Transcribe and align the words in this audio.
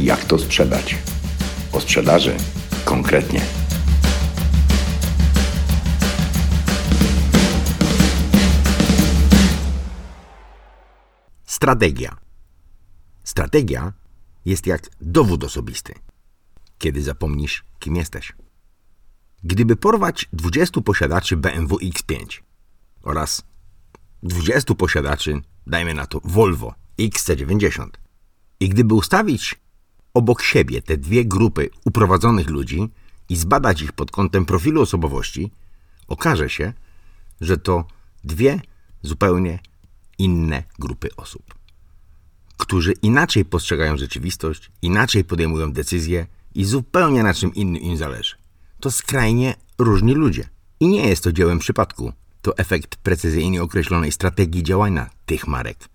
Jak 0.00 0.24
to 0.24 0.38
sprzedać? 0.38 0.96
O 1.72 1.80
sprzedaży 1.80 2.36
konkretnie. 2.84 3.40
Strategia. 11.44 12.16
Strategia 13.24 13.92
jest 14.44 14.66
jak 14.66 14.90
dowód 15.00 15.44
osobisty, 15.44 15.94
kiedy 16.78 17.02
zapomnisz, 17.02 17.64
kim 17.78 17.96
jesteś. 17.96 18.32
Gdyby 19.44 19.76
porwać 19.76 20.28
20 20.32 20.80
posiadaczy 20.80 21.36
BMW 21.36 21.76
X5 21.76 22.40
oraz 23.02 23.42
20 24.22 24.74
posiadaczy, 24.74 25.40
dajmy 25.66 25.94
na 25.94 26.06
to 26.06 26.20
Volvo 26.24 26.74
XC90, 26.98 28.03
i 28.60 28.68
gdyby 28.68 28.94
ustawić 28.94 29.54
obok 30.14 30.42
siebie 30.42 30.82
te 30.82 30.96
dwie 30.96 31.24
grupy 31.24 31.70
uprowadzonych 31.84 32.50
ludzi 32.50 32.88
i 33.28 33.36
zbadać 33.36 33.82
ich 33.82 33.92
pod 33.92 34.10
kątem 34.10 34.46
profilu 34.46 34.82
osobowości, 34.82 35.50
okaże 36.08 36.50
się, 36.50 36.72
że 37.40 37.58
to 37.58 37.84
dwie 38.24 38.60
zupełnie 39.02 39.58
inne 40.18 40.62
grupy 40.78 41.08
osób, 41.16 41.54
którzy 42.56 42.92
inaczej 42.92 43.44
postrzegają 43.44 43.96
rzeczywistość, 43.96 44.70
inaczej 44.82 45.24
podejmują 45.24 45.72
decyzje 45.72 46.26
i 46.54 46.64
zupełnie 46.64 47.22
na 47.22 47.34
czym 47.34 47.54
innym 47.54 47.82
im 47.82 47.96
zależy. 47.96 48.34
To 48.80 48.90
skrajnie 48.90 49.54
różni 49.78 50.14
ludzie. 50.14 50.48
I 50.80 50.88
nie 50.88 51.08
jest 51.08 51.24
to 51.24 51.32
dziełem 51.32 51.58
przypadku. 51.58 52.12
To 52.42 52.56
efekt 52.56 52.96
precyzyjnie 52.96 53.62
określonej 53.62 54.12
strategii 54.12 54.62
działania 54.62 55.10
tych 55.26 55.46
marek, 55.46 55.88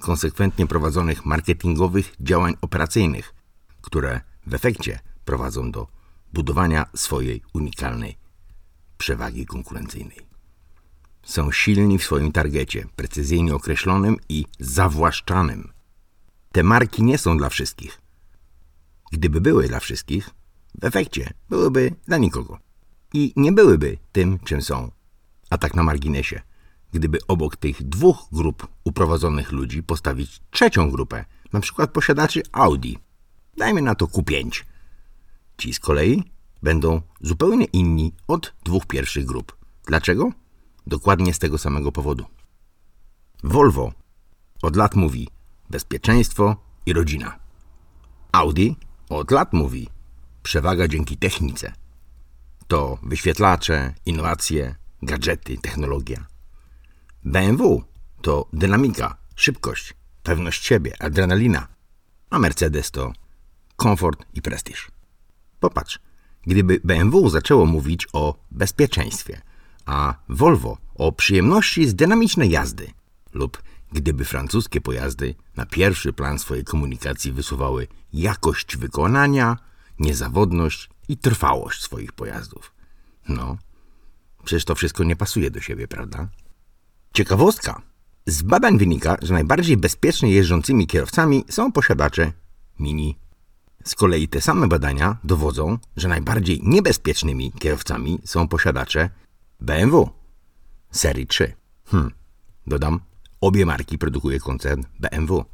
konsekwentnie 0.00 0.66
prowadzonych 0.66 1.26
marketingowych 1.26 2.14
działań 2.20 2.54
operacyjnych, 2.60 3.34
które 3.80 4.20
w 4.46 4.54
efekcie 4.54 4.98
prowadzą 5.24 5.70
do 5.70 5.86
budowania 6.32 6.86
swojej 6.94 7.42
unikalnej 7.52 8.16
przewagi 8.98 9.46
konkurencyjnej. 9.46 10.26
Są 11.22 11.52
silni 11.52 11.98
w 11.98 12.04
swoim 12.04 12.32
targecie, 12.32 12.86
precyzyjnie 12.96 13.54
określonym 13.54 14.16
i 14.28 14.44
zawłaszczanym. 14.60 15.72
Te 16.52 16.62
marki 16.62 17.02
nie 17.02 17.18
są 17.18 17.36
dla 17.36 17.48
wszystkich. 17.48 18.00
Gdyby 19.12 19.40
były 19.40 19.68
dla 19.68 19.80
wszystkich, 19.80 20.30
w 20.80 20.84
efekcie 20.84 21.32
byłyby 21.48 21.94
dla 22.06 22.18
nikogo. 22.18 22.58
I 23.12 23.32
nie 23.36 23.52
byłyby 23.52 23.98
tym, 24.12 24.38
czym 24.38 24.62
są. 24.62 24.90
A 25.50 25.58
tak 25.58 25.74
na 25.74 25.82
marginesie, 25.82 26.42
gdyby 26.96 27.18
obok 27.28 27.56
tych 27.56 27.82
dwóch 27.82 28.28
grup 28.32 28.66
uprowadzonych 28.84 29.52
ludzi 29.52 29.82
postawić 29.82 30.40
trzecią 30.50 30.90
grupę, 30.90 31.24
na 31.52 31.60
przykład 31.60 31.90
posiadaczy 31.90 32.42
Audi, 32.52 32.94
dajmy 33.56 33.82
na 33.82 33.94
to 33.94 34.06
Q5. 34.06 34.64
Ci 35.58 35.74
z 35.74 35.80
kolei 35.80 36.22
będą 36.62 37.00
zupełnie 37.20 37.64
inni 37.64 38.12
od 38.28 38.54
dwóch 38.64 38.86
pierwszych 38.86 39.24
grup. 39.24 39.56
Dlaczego? 39.86 40.32
Dokładnie 40.86 41.34
z 41.34 41.38
tego 41.38 41.58
samego 41.58 41.92
powodu. 41.92 42.24
Volvo 43.44 43.92
od 44.62 44.76
lat 44.76 44.94
mówi 44.94 45.28
bezpieczeństwo 45.70 46.56
i 46.86 46.92
rodzina. 46.92 47.38
Audi 48.32 48.76
od 49.08 49.30
lat 49.30 49.52
mówi 49.52 49.88
przewaga 50.42 50.88
dzięki 50.88 51.16
technice. 51.16 51.72
To 52.68 52.98
wyświetlacze, 53.02 53.94
innowacje, 54.06 54.74
gadżety, 55.02 55.58
technologia. 55.58 56.26
BMW 57.26 57.82
to 58.22 58.48
dynamika, 58.52 59.16
szybkość, 59.36 59.94
pewność 60.22 60.64
siebie, 60.64 61.02
adrenalina, 61.02 61.68
a 62.30 62.38
Mercedes 62.38 62.90
to 62.90 63.12
komfort 63.76 64.26
i 64.34 64.42
prestiż. 64.42 64.90
Popatrz, 65.60 65.98
gdyby 66.42 66.80
BMW 66.84 67.30
zaczęło 67.30 67.66
mówić 67.66 68.06
o 68.12 68.38
bezpieczeństwie, 68.50 69.40
a 69.86 70.14
Volvo 70.28 70.78
o 70.94 71.12
przyjemności 71.12 71.88
z 71.88 71.94
dynamicznej 71.94 72.50
jazdy, 72.50 72.90
lub 73.32 73.62
gdyby 73.92 74.24
francuskie 74.24 74.80
pojazdy 74.80 75.34
na 75.56 75.66
pierwszy 75.66 76.12
plan 76.12 76.38
swojej 76.38 76.64
komunikacji 76.64 77.32
wysuwały 77.32 77.86
jakość 78.12 78.76
wykonania, 78.76 79.56
niezawodność 79.98 80.90
i 81.08 81.18
trwałość 81.18 81.82
swoich 81.82 82.12
pojazdów. 82.12 82.72
No, 83.28 83.56
przecież 84.44 84.64
to 84.64 84.74
wszystko 84.74 85.04
nie 85.04 85.16
pasuje 85.16 85.50
do 85.50 85.60
siebie, 85.60 85.88
prawda? 85.88 86.28
Ciekawostka. 87.16 87.82
Z 88.26 88.42
badań 88.42 88.78
wynika, 88.78 89.16
że 89.22 89.34
najbardziej 89.34 89.76
bezpiecznie 89.76 90.30
jeżdżącymi 90.30 90.86
kierowcami 90.86 91.44
są 91.48 91.72
posiadacze 91.72 92.32
Mini. 92.78 93.18
Z 93.84 93.94
kolei 93.94 94.28
te 94.28 94.40
same 94.40 94.68
badania 94.68 95.16
dowodzą, 95.24 95.78
że 95.96 96.08
najbardziej 96.08 96.60
niebezpiecznymi 96.62 97.52
kierowcami 97.52 98.18
są 98.24 98.48
posiadacze 98.48 99.10
BMW 99.60 100.10
serii 100.90 101.26
3. 101.26 101.52
Hmm, 101.84 102.10
dodam, 102.66 103.00
obie 103.40 103.66
marki 103.66 103.98
produkuje 103.98 104.40
koncern 104.40 104.82
BMW. 105.00 105.44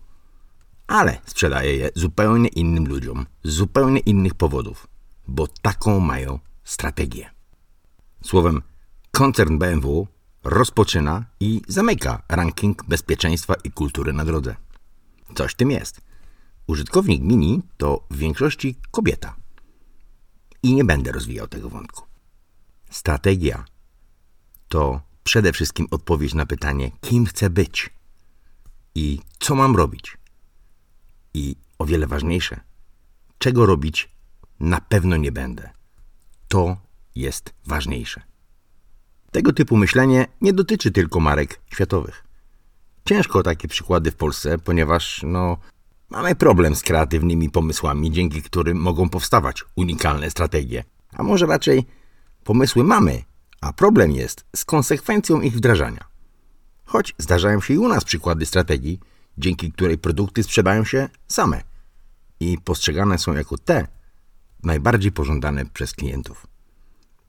Ale 0.86 1.20
sprzedaje 1.26 1.76
je 1.76 1.90
zupełnie 1.94 2.48
innym 2.48 2.88
ludziom, 2.88 3.26
z 3.44 3.52
zupełnie 3.52 4.00
innych 4.00 4.34
powodów, 4.34 4.86
bo 5.28 5.46
taką 5.46 6.00
mają 6.00 6.38
strategię. 6.64 7.30
Słowem, 8.22 8.62
koncern 9.10 9.58
BMW 9.58 10.06
rozpoczyna 10.44 11.24
i 11.40 11.62
zamyka 11.68 12.22
ranking 12.28 12.84
bezpieczeństwa 12.84 13.54
i 13.64 13.70
kultury 13.70 14.12
na 14.12 14.24
drodze. 14.24 14.56
Coś 15.34 15.54
tym 15.54 15.70
jest. 15.70 16.00
Użytkownik 16.66 17.22
Mini 17.22 17.62
to 17.76 18.06
w 18.10 18.16
większości 18.16 18.76
kobieta. 18.90 19.36
I 20.62 20.74
nie 20.74 20.84
będę 20.84 21.12
rozwijał 21.12 21.48
tego 21.48 21.68
wątku. 21.68 22.06
Strategia 22.90 23.64
to 24.68 25.00
przede 25.24 25.52
wszystkim 25.52 25.86
odpowiedź 25.90 26.34
na 26.34 26.46
pytanie, 26.46 26.90
kim 27.00 27.26
chcę 27.26 27.50
być 27.50 27.90
i 28.94 29.20
co 29.38 29.54
mam 29.54 29.76
robić. 29.76 30.16
I 31.34 31.56
o 31.78 31.86
wiele 31.86 32.06
ważniejsze, 32.06 32.60
czego 33.38 33.66
robić 33.66 34.08
na 34.60 34.80
pewno 34.80 35.16
nie 35.16 35.32
będę. 35.32 35.70
To 36.48 36.76
jest 37.14 37.54
ważniejsze. 37.66 38.31
Tego 39.32 39.52
typu 39.52 39.76
myślenie 39.76 40.26
nie 40.40 40.52
dotyczy 40.52 40.90
tylko 40.90 41.20
marek 41.20 41.60
światowych. 41.72 42.24
Ciężko 43.04 43.38
o 43.38 43.42
takie 43.42 43.68
przykłady 43.68 44.10
w 44.10 44.16
Polsce, 44.16 44.58
ponieważ 44.58 45.20
no, 45.26 45.56
mamy 46.10 46.34
problem 46.34 46.76
z 46.76 46.82
kreatywnymi 46.82 47.50
pomysłami, 47.50 48.10
dzięki 48.10 48.42
którym 48.42 48.78
mogą 48.78 49.08
powstawać 49.08 49.64
unikalne 49.76 50.30
strategie. 50.30 50.84
A 51.12 51.22
może 51.22 51.46
raczej 51.46 51.86
pomysły 52.44 52.84
mamy, 52.84 53.22
a 53.60 53.72
problem 53.72 54.12
jest 54.12 54.44
z 54.56 54.64
konsekwencją 54.64 55.40
ich 55.40 55.54
wdrażania. 55.54 56.04
Choć 56.84 57.14
zdarzają 57.18 57.60
się 57.60 57.74
i 57.74 57.78
u 57.78 57.88
nas 57.88 58.04
przykłady 58.04 58.46
strategii, 58.46 59.00
dzięki 59.38 59.72
której 59.72 59.98
produkty 59.98 60.42
sprzedają 60.42 60.84
się 60.84 61.08
same 61.28 61.62
i 62.40 62.58
postrzegane 62.64 63.18
są 63.18 63.34
jako 63.34 63.58
te 63.58 63.86
najbardziej 64.62 65.12
pożądane 65.12 65.66
przez 65.66 65.92
klientów. 65.92 66.51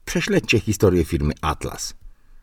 Prześledźcie 0.04 0.60
historię 0.60 1.04
firmy 1.04 1.32
Atlas, 1.40 1.94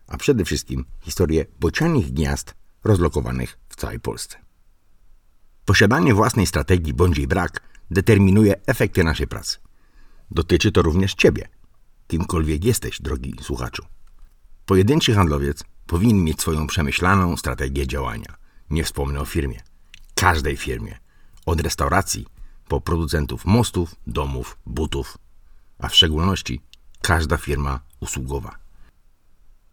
a 0.07 0.17
przede 0.17 0.45
wszystkim 0.45 0.85
historię 1.01 1.45
bocianich 1.59 2.13
gniazd 2.13 2.55
rozlokowanych 2.83 3.59
w 3.69 3.75
całej 3.75 3.99
Polsce. 3.99 4.37
Posiadanie 5.65 6.13
własnej 6.13 6.47
strategii 6.47 6.93
bądź 6.93 7.17
jej 7.17 7.27
brak 7.27 7.61
determinuje 7.91 8.65
efekty 8.65 9.03
naszej 9.03 9.27
pracy. 9.27 9.57
Dotyczy 10.31 10.71
to 10.71 10.81
również 10.81 11.13
Ciebie, 11.13 11.47
kimkolwiek 12.07 12.65
jesteś, 12.65 13.01
drogi 13.01 13.35
słuchaczu. 13.41 13.85
Pojedynczy 14.65 15.13
handlowiec 15.13 15.63
powinien 15.87 16.23
mieć 16.23 16.41
swoją 16.41 16.67
przemyślaną 16.67 17.37
strategię 17.37 17.87
działania. 17.87 18.35
Nie 18.69 18.83
wspomnę 18.83 19.19
o 19.19 19.25
firmie. 19.25 19.61
Każdej 20.15 20.57
firmie. 20.57 20.97
Od 21.45 21.61
restauracji 21.61 22.25
po 22.67 22.81
producentów 22.81 23.45
mostów, 23.45 23.95
domów, 24.07 24.57
butów, 24.65 25.17
a 25.79 25.89
w 25.89 25.95
szczególności 25.95 26.61
każda 27.01 27.37
firma 27.37 27.79
usługowa. 27.99 28.55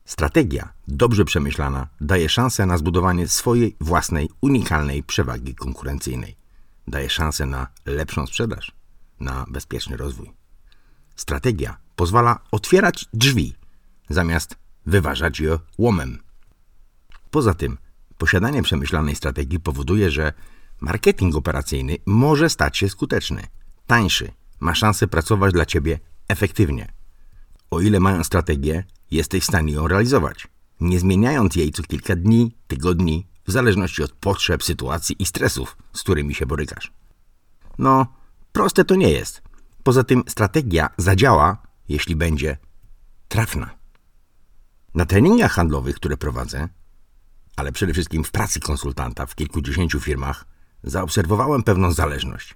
Strategia, 0.04 0.72
dobrze 0.88 1.24
przemyślana, 1.24 1.88
daje 2.00 2.28
szansę 2.28 2.66
na 2.66 2.78
zbudowanie 2.78 3.28
swojej 3.28 3.76
własnej, 3.80 4.30
unikalnej 4.40 5.02
przewagi 5.02 5.54
konkurencyjnej. 5.54 6.36
Daje 6.88 7.10
szansę 7.10 7.46
na 7.46 7.66
lepszą 7.86 8.26
sprzedaż, 8.26 8.72
na 9.20 9.44
bezpieczny 9.48 9.96
rozwój. 9.96 10.32
Strategia 11.16 11.76
pozwala 11.96 12.38
otwierać 12.50 13.06
drzwi, 13.12 13.54
zamiast 14.10 14.56
wyważać 14.86 15.40
je 15.40 15.58
łomem. 15.78 16.18
Poza 17.30 17.54
tym, 17.54 17.78
posiadanie 18.18 18.62
przemyślanej 18.62 19.16
strategii 19.16 19.60
powoduje, 19.60 20.10
że 20.10 20.32
marketing 20.80 21.36
operacyjny 21.36 21.96
może 22.06 22.50
stać 22.50 22.78
się 22.78 22.88
skuteczny, 22.88 23.46
tańszy, 23.86 24.32
ma 24.60 24.74
szansę 24.74 25.06
pracować 25.06 25.52
dla 25.52 25.66
Ciebie 25.66 25.98
efektywnie. 26.28 26.97
O 27.70 27.80
ile 27.80 28.00
mając 28.00 28.26
strategię, 28.26 28.84
jesteś 29.10 29.42
w 29.42 29.46
stanie 29.46 29.72
ją 29.72 29.88
realizować, 29.88 30.48
nie 30.80 31.00
zmieniając 31.00 31.56
jej 31.56 31.72
co 31.72 31.82
kilka 31.82 32.16
dni, 32.16 32.56
tygodni, 32.66 33.26
w 33.46 33.52
zależności 33.52 34.02
od 34.02 34.12
potrzeb, 34.12 34.64
sytuacji 34.64 35.16
i 35.18 35.26
stresów, 35.26 35.76
z 35.92 36.02
którymi 36.02 36.34
się 36.34 36.46
borykasz. 36.46 36.92
No, 37.78 38.06
proste 38.52 38.84
to 38.84 38.94
nie 38.94 39.10
jest. 39.10 39.42
Poza 39.82 40.04
tym 40.04 40.22
strategia 40.28 40.90
zadziała, 40.96 41.62
jeśli 41.88 42.16
będzie 42.16 42.56
trafna. 43.28 43.70
Na 44.94 45.06
treningach 45.06 45.52
handlowych, 45.52 45.96
które 45.96 46.16
prowadzę, 46.16 46.68
ale 47.56 47.72
przede 47.72 47.92
wszystkim 47.92 48.24
w 48.24 48.30
pracy 48.30 48.60
konsultanta 48.60 49.26
w 49.26 49.34
kilkudziesięciu 49.34 50.00
firmach, 50.00 50.44
zaobserwowałem 50.82 51.62
pewną 51.62 51.92
zależność. 51.92 52.54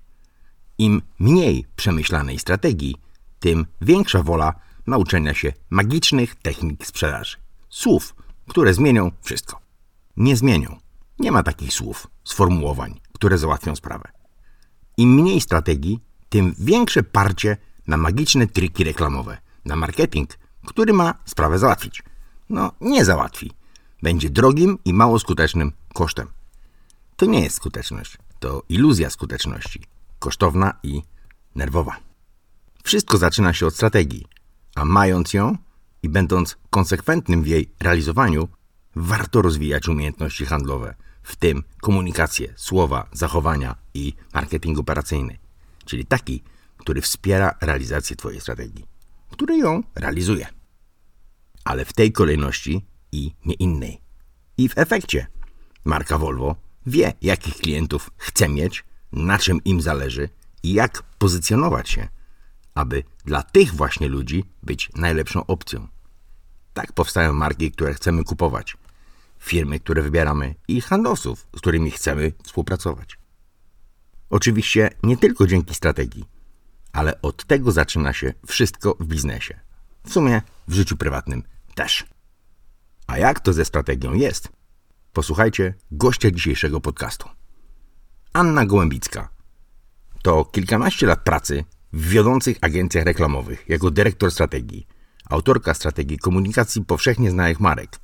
Im 0.78 1.02
mniej 1.18 1.66
przemyślanej 1.76 2.38
strategii, 2.38 2.96
tym 3.40 3.66
większa 3.80 4.22
wola 4.22 4.54
nauczenia 4.86 5.34
się 5.34 5.52
magicznych 5.70 6.34
technik 6.34 6.86
sprzedaży. 6.86 7.36
Słów, 7.68 8.14
które 8.48 8.74
zmienią 8.74 9.10
wszystko. 9.22 9.60
Nie 10.16 10.36
zmienią. 10.36 10.78
Nie 11.18 11.32
ma 11.32 11.42
takich 11.42 11.72
słów, 11.72 12.06
sformułowań, 12.24 13.00
które 13.12 13.38
załatwią 13.38 13.76
sprawę. 13.76 14.08
Im 14.96 15.14
mniej 15.14 15.40
strategii, 15.40 16.00
tym 16.28 16.54
większe 16.58 17.02
parcie 17.02 17.56
na 17.86 17.96
magiczne 17.96 18.46
triki 18.46 18.84
reklamowe, 18.84 19.38
na 19.64 19.76
marketing, 19.76 20.38
który 20.66 20.92
ma 20.92 21.14
sprawę 21.24 21.58
załatwić. 21.58 22.02
No, 22.48 22.72
nie 22.80 23.04
załatwi. 23.04 23.52
Będzie 24.02 24.30
drogim 24.30 24.78
i 24.84 24.92
mało 24.92 25.18
skutecznym 25.18 25.72
kosztem. 25.94 26.28
To 27.16 27.26
nie 27.26 27.40
jest 27.40 27.56
skuteczność, 27.56 28.18
to 28.40 28.62
iluzja 28.68 29.10
skuteczności, 29.10 29.82
kosztowna 30.18 30.74
i 30.82 31.02
nerwowa. 31.54 31.96
Wszystko 32.84 33.18
zaczyna 33.18 33.52
się 33.52 33.66
od 33.66 33.74
strategii, 33.74 34.26
a 34.74 34.84
mając 34.84 35.34
ją 35.34 35.56
i 36.02 36.08
będąc 36.08 36.56
konsekwentnym 36.70 37.42
w 37.42 37.46
jej 37.46 37.72
realizowaniu, 37.80 38.48
warto 38.96 39.42
rozwijać 39.42 39.88
umiejętności 39.88 40.46
handlowe, 40.46 40.94
w 41.22 41.36
tym 41.36 41.62
komunikację, 41.80 42.52
słowa, 42.56 43.08
zachowania 43.12 43.74
i 43.94 44.12
marketing 44.34 44.78
operacyjny, 44.78 45.38
czyli 45.84 46.06
taki, 46.06 46.42
który 46.76 47.00
wspiera 47.00 47.54
realizację 47.60 48.16
Twojej 48.16 48.40
strategii, 48.40 48.86
który 49.30 49.56
ją 49.56 49.82
realizuje. 49.94 50.46
Ale 51.64 51.84
w 51.84 51.92
tej 51.92 52.12
kolejności 52.12 52.86
i 53.12 53.34
nie 53.44 53.54
innej. 53.54 54.00
I 54.58 54.68
w 54.68 54.78
efekcie 54.78 55.26
marka 55.84 56.18
Volvo 56.18 56.56
wie, 56.86 57.12
jakich 57.22 57.56
klientów 57.56 58.10
chce 58.16 58.48
mieć, 58.48 58.84
na 59.12 59.38
czym 59.38 59.64
im 59.64 59.80
zależy 59.80 60.28
i 60.62 60.72
jak 60.72 61.02
pozycjonować 61.18 61.88
się, 61.88 62.08
aby 62.74 63.04
dla 63.24 63.42
tych 63.42 63.74
właśnie 63.74 64.08
ludzi 64.08 64.44
być 64.62 64.90
najlepszą 64.94 65.46
opcją. 65.46 65.88
Tak 66.74 66.92
powstają 66.92 67.32
marki, 67.32 67.72
które 67.72 67.94
chcemy 67.94 68.24
kupować, 68.24 68.76
firmy, 69.38 69.80
które 69.80 70.02
wybieramy 70.02 70.54
i 70.68 70.80
handlowców, 70.80 71.46
z 71.56 71.60
którymi 71.60 71.90
chcemy 71.90 72.32
współpracować. 72.42 73.18
Oczywiście 74.30 74.90
nie 75.02 75.16
tylko 75.16 75.46
dzięki 75.46 75.74
strategii, 75.74 76.24
ale 76.92 77.22
od 77.22 77.44
tego 77.44 77.72
zaczyna 77.72 78.12
się 78.12 78.34
wszystko 78.46 78.96
w 79.00 79.06
biznesie. 79.06 79.60
W 80.06 80.12
sumie 80.12 80.42
w 80.68 80.74
życiu 80.74 80.96
prywatnym 80.96 81.42
też. 81.74 82.04
A 83.06 83.18
jak 83.18 83.40
to 83.40 83.52
ze 83.52 83.64
strategią 83.64 84.12
jest? 84.12 84.48
Posłuchajcie 85.12 85.74
gościa 85.90 86.30
dzisiejszego 86.30 86.80
podcastu. 86.80 87.28
Anna 88.32 88.66
Gołębicka. 88.66 89.28
To 90.22 90.44
kilkanaście 90.44 91.06
lat 91.06 91.24
pracy 91.24 91.64
w 91.92 92.08
wiodących 92.08 92.58
agencjach 92.60 93.04
reklamowych 93.04 93.64
jako 93.68 93.90
dyrektor 93.90 94.30
strategii, 94.30 94.86
autorka 95.30 95.74
strategii 95.74 96.18
komunikacji 96.18 96.84
powszechnie 96.84 97.30
znanych 97.30 97.60
marek. 97.60 98.00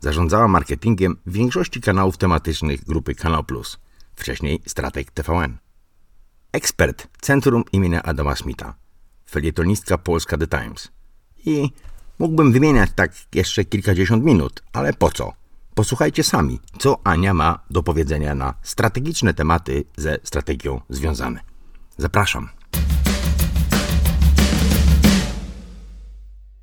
Zarządzała 0.00 0.48
marketingiem 0.48 1.16
większości 1.26 1.80
kanałów 1.80 2.16
tematycznych 2.16 2.84
grupy 2.84 3.14
Kanał 3.14 3.44
Plus, 3.44 3.78
wcześniej 4.16 4.62
Strateg 4.66 5.10
TVN. 5.10 5.58
Ekspert 6.52 7.08
Centrum 7.20 7.64
imienia 7.72 8.02
Adama 8.02 8.36
Smitha, 8.36 8.74
felietonistka 9.30 9.98
Polska 9.98 10.38
The 10.38 10.46
Times. 10.46 10.88
I 11.46 11.70
mógłbym 12.18 12.52
wymieniać 12.52 12.90
tak 12.94 13.12
jeszcze 13.34 13.64
kilkadziesiąt 13.64 14.24
minut, 14.24 14.62
ale 14.72 14.92
po 14.92 15.10
co? 15.10 15.32
Posłuchajcie 15.74 16.24
sami, 16.24 16.60
co 16.78 17.00
Ania 17.04 17.34
ma 17.34 17.58
do 17.70 17.82
powiedzenia 17.82 18.34
na 18.34 18.54
strategiczne 18.62 19.34
tematy 19.34 19.84
ze 19.96 20.18
strategią 20.24 20.80
związane. 20.88 21.40
Zapraszam. 21.98 22.57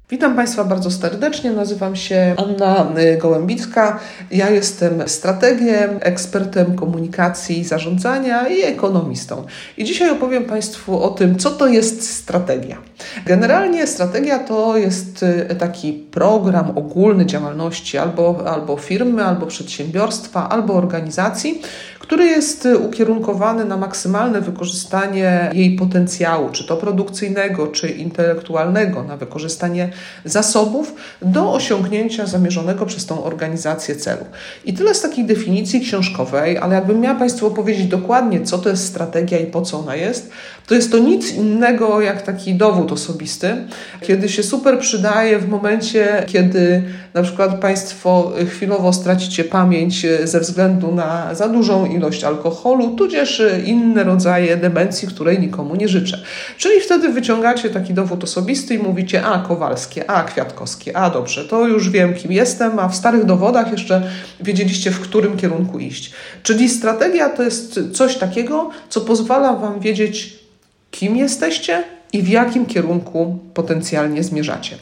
Witam 0.09 0.35
Państwa 0.35 0.63
bardzo 0.63 0.91
serdecznie. 0.91 1.51
Nazywam 1.51 1.95
się 1.95 2.35
Anna 2.37 2.99
y, 2.99 3.17
Gołębicka. 3.17 3.99
Ja 4.31 4.49
jestem 4.49 5.07
strategiem, 5.07 5.89
ekspertem 5.99 6.75
komunikacji, 6.75 7.63
zarządzania 7.63 8.47
i 8.47 8.61
ekonomistą. 8.61 9.45
I 9.77 9.83
dzisiaj 9.83 10.09
opowiem 10.09 10.43
Państwu 10.43 11.03
o 11.03 11.09
tym, 11.09 11.37
co 11.37 11.51
to 11.51 11.67
jest 11.67 12.09
strategia. 12.09 12.77
Generalnie 13.25 13.87
strategia 13.87 14.39
to 14.39 14.77
jest 14.77 15.23
y, 15.23 15.55
taki 15.59 15.93
program 15.93 16.77
ogólny 16.77 17.25
działalności 17.25 17.97
albo, 17.97 18.43
albo 18.47 18.77
firmy, 18.77 19.23
albo 19.23 19.45
przedsiębiorstwa, 19.45 20.49
albo 20.49 20.73
organizacji, 20.73 21.61
który 22.05 22.25
jest 22.25 22.65
y, 22.65 22.77
ukierunkowany 22.77 23.65
na 23.65 23.77
maksymalne 23.77 24.41
wykorzystanie 24.41 25.51
jej 25.53 25.75
potencjału, 25.75 26.49
czy 26.49 26.67
to 26.67 26.77
produkcyjnego, 26.77 27.67
czy 27.67 27.89
intelektualnego, 27.89 29.03
na 29.03 29.17
wykorzystanie 29.17 29.89
zasobów 30.25 30.93
do 31.21 31.53
osiągnięcia 31.53 32.25
zamierzonego 32.25 32.85
przez 32.85 33.05
tą 33.05 33.23
organizację 33.23 33.95
celu. 33.95 34.25
I 34.65 34.73
tyle 34.73 34.95
z 34.95 35.01
takiej 35.01 35.25
definicji 35.25 35.81
książkowej, 35.81 36.57
ale 36.57 36.75
jakbym 36.75 36.99
miała 36.99 37.19
Państwu 37.19 37.47
opowiedzieć 37.47 37.87
dokładnie, 37.87 38.41
co 38.41 38.57
to 38.57 38.69
jest 38.69 38.85
strategia 38.85 39.39
i 39.39 39.45
po 39.45 39.61
co 39.61 39.79
ona 39.79 39.95
jest, 39.95 40.31
to 40.67 40.75
jest 40.75 40.91
to 40.91 40.97
nic 40.97 41.33
innego 41.33 42.01
jak 42.01 42.21
taki 42.21 42.55
dowód 42.55 42.91
osobisty, 42.91 43.55
kiedy 44.01 44.29
się 44.29 44.43
super 44.43 44.79
przydaje 44.79 45.39
w 45.39 45.49
momencie, 45.49 46.23
kiedy 46.27 46.83
na 47.13 47.23
przykład 47.23 47.59
Państwo 47.59 48.31
chwilowo 48.49 48.93
stracicie 48.93 49.43
pamięć 49.43 50.05
ze 50.23 50.39
względu 50.39 50.91
na 50.91 51.35
za 51.35 51.47
dużą 51.47 51.85
ilość 51.85 52.23
alkoholu, 52.23 52.95
tudzież 52.95 53.41
inne 53.65 54.03
rodzaje 54.03 54.57
demencji, 54.57 55.07
której 55.07 55.39
nikomu 55.39 55.75
nie 55.75 55.87
życzę. 55.87 56.21
Czyli 56.57 56.81
wtedy 56.81 57.09
wyciągacie 57.09 57.69
taki 57.69 57.93
dowód 57.93 58.23
osobisty 58.23 58.75
i 58.75 58.79
mówicie, 58.79 59.25
a 59.25 59.39
Kowalskie, 59.39 60.09
a 60.09 60.23
Kwiatkowskie, 60.23 60.97
a 60.97 61.09
dobrze, 61.09 61.45
to 61.45 61.67
już 61.67 61.89
wiem 61.89 62.13
kim 62.13 62.31
jestem, 62.31 62.79
a 62.79 62.89
w 62.89 62.95
starych 62.95 63.25
dowodach 63.25 63.71
jeszcze 63.71 64.01
wiedzieliście 64.39 64.91
w 64.91 64.99
którym 64.99 65.37
kierunku 65.37 65.79
iść. 65.79 66.11
Czyli 66.43 66.69
strategia 66.69 67.29
to 67.29 67.43
jest 67.43 67.79
coś 67.93 68.15
takiego, 68.15 68.69
co 68.89 69.01
pozwala 69.01 69.53
Wam 69.53 69.79
wiedzieć, 69.79 70.44
kim 70.95 71.17
jesteście 71.17 71.83
i 72.13 72.21
w 72.21 72.29
jakim 72.29 72.65
kierunku 72.65 73.39
potencjalnie 73.53 74.23
zmierzacie. 74.23 74.75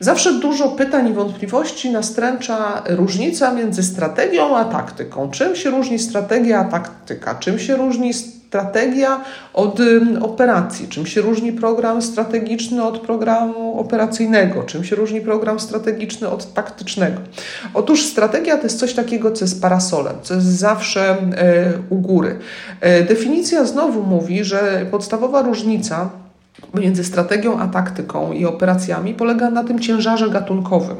Zawsze 0.00 0.32
dużo 0.32 0.68
pytań 0.68 1.10
i 1.10 1.12
wątpliwości 1.12 1.90
nastręcza 1.90 2.82
różnica 2.86 3.52
między 3.52 3.82
strategią 3.82 4.56
a 4.56 4.64
taktyką. 4.64 5.30
Czym 5.30 5.56
się 5.56 5.70
różni 5.70 5.98
strategia 5.98 6.60
a 6.60 6.64
taktyka? 6.64 7.34
Czym 7.34 7.58
się 7.58 7.76
różni 7.76 8.10
strategia 8.48 9.20
od 9.54 9.78
operacji? 10.20 10.88
Czym 10.88 11.06
się 11.06 11.20
różni 11.20 11.52
program 11.52 12.02
strategiczny 12.02 12.84
od 12.84 12.98
programu 12.98 13.80
operacyjnego? 13.80 14.62
Czym 14.62 14.84
się 14.84 14.96
różni 14.96 15.20
program 15.20 15.60
strategiczny 15.60 16.28
od 16.28 16.54
taktycznego? 16.54 17.20
Otóż 17.74 18.06
strategia 18.06 18.56
to 18.56 18.62
jest 18.62 18.78
coś 18.78 18.94
takiego, 18.94 19.32
co 19.32 19.44
jest 19.44 19.62
parasolem, 19.62 20.16
co 20.22 20.34
jest 20.34 20.46
zawsze 20.46 21.10
e, 21.10 21.72
u 21.90 21.96
góry. 21.96 22.38
E, 22.80 23.02
definicja 23.02 23.64
znowu 23.64 24.02
mówi, 24.02 24.44
że 24.44 24.86
podstawowa 24.90 25.42
różnica 25.42 26.10
między 26.74 27.04
strategią 27.04 27.58
a 27.58 27.66
taktyką 27.66 28.32
i 28.32 28.44
operacjami 28.44 29.14
polega 29.14 29.50
na 29.50 29.64
tym 29.64 29.80
ciężarze 29.80 30.30
gatunkowym, 30.30 30.96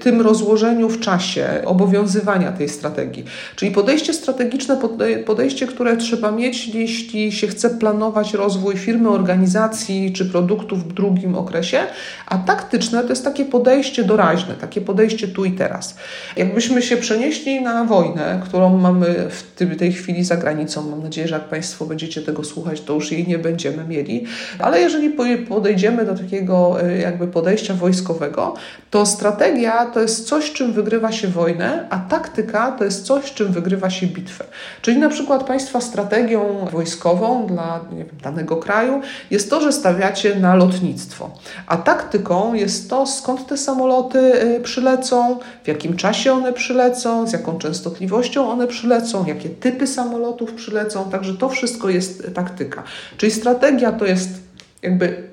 tym 0.00 0.20
rozłożeniu 0.20 0.88
w 0.88 1.00
czasie 1.00 1.48
obowiązywania 1.64 2.52
tej 2.52 2.68
strategii. 2.68 3.24
Czyli 3.56 3.72
podejście 3.72 4.14
strategiczne, 4.14 4.78
podejście, 5.26 5.66
które 5.66 5.96
trzeba 5.96 6.30
mieć, 6.32 6.68
jeśli 6.68 7.32
się 7.32 7.46
chce 7.46 7.70
planować 7.70 8.34
rozwój 8.34 8.76
firmy, 8.76 9.08
organizacji 9.08 10.12
czy 10.12 10.26
produktu 10.26 10.76
w 10.76 10.92
drugim 10.92 11.34
okresie, 11.34 11.78
a 12.26 12.38
taktyczne 12.38 13.02
to 13.02 13.08
jest 13.08 13.24
takie 13.24 13.44
podejście 13.44 14.04
doraźne, 14.04 14.54
takie 14.54 14.80
podejście 14.80 15.28
tu 15.28 15.44
i 15.44 15.52
teraz. 15.52 15.96
Jakbyśmy 16.36 16.82
się 16.82 16.96
przenieśli 16.96 17.60
na 17.60 17.84
wojnę, 17.84 18.40
którą 18.44 18.78
mamy 18.78 19.14
w 19.30 19.76
tej 19.78 19.92
chwili 19.92 20.24
za 20.24 20.36
granicą, 20.36 20.90
mam 20.90 21.02
nadzieję, 21.02 21.28
że 21.28 21.34
jak 21.34 21.48
Państwo 21.48 21.84
będziecie 21.84 22.22
tego 22.22 22.44
słuchać, 22.44 22.80
to 22.80 22.94
już 22.94 23.12
jej 23.12 23.28
nie 23.28 23.38
będziemy 23.38 23.84
mieli, 23.84 24.24
ale 24.58 24.80
jeżeli 24.80 24.99
jeżeli 25.02 25.46
podejdziemy 25.46 26.04
do 26.04 26.14
takiego 26.14 26.82
e, 26.82 26.98
jakby 26.98 27.26
podejścia 27.26 27.74
wojskowego, 27.74 28.54
to 28.90 29.06
strategia 29.06 29.86
to 29.86 30.00
jest 30.00 30.28
coś, 30.28 30.52
czym 30.52 30.72
wygrywa 30.72 31.12
się 31.12 31.28
wojnę, 31.28 31.86
a 31.90 31.98
taktyka 31.98 32.72
to 32.72 32.84
jest 32.84 33.06
coś, 33.06 33.34
czym 33.34 33.52
wygrywa 33.52 33.90
się 33.90 34.06
bitwę. 34.06 34.44
Czyli 34.82 34.98
na 34.98 35.08
przykład 35.08 35.44
Państwa 35.44 35.80
strategią 35.80 36.66
wojskową 36.72 37.46
dla 37.46 37.80
wiem, 37.92 38.06
danego 38.22 38.56
kraju 38.56 39.00
jest 39.30 39.50
to, 39.50 39.60
że 39.60 39.72
stawiacie 39.72 40.36
na 40.36 40.54
lotnictwo, 40.54 41.30
a 41.66 41.76
taktyką 41.76 42.54
jest 42.54 42.90
to, 42.90 43.06
skąd 43.06 43.46
te 43.46 43.56
samoloty 43.56 44.18
e, 44.18 44.60
przylecą, 44.60 45.38
w 45.64 45.68
jakim 45.68 45.96
czasie 45.96 46.32
one 46.32 46.52
przylecą, 46.52 47.26
z 47.26 47.32
jaką 47.32 47.58
częstotliwością 47.58 48.50
one 48.50 48.66
przylecą, 48.66 49.26
jakie 49.26 49.48
typy 49.48 49.86
samolotów 49.86 50.52
przylecą, 50.52 51.10
także 51.10 51.34
to 51.34 51.48
wszystko 51.48 51.90
jest 51.90 52.34
taktyka. 52.34 52.82
Czyli 53.16 53.32
strategia 53.32 53.92
to 53.92 54.06
jest 54.06 54.49
jakby 54.82 55.29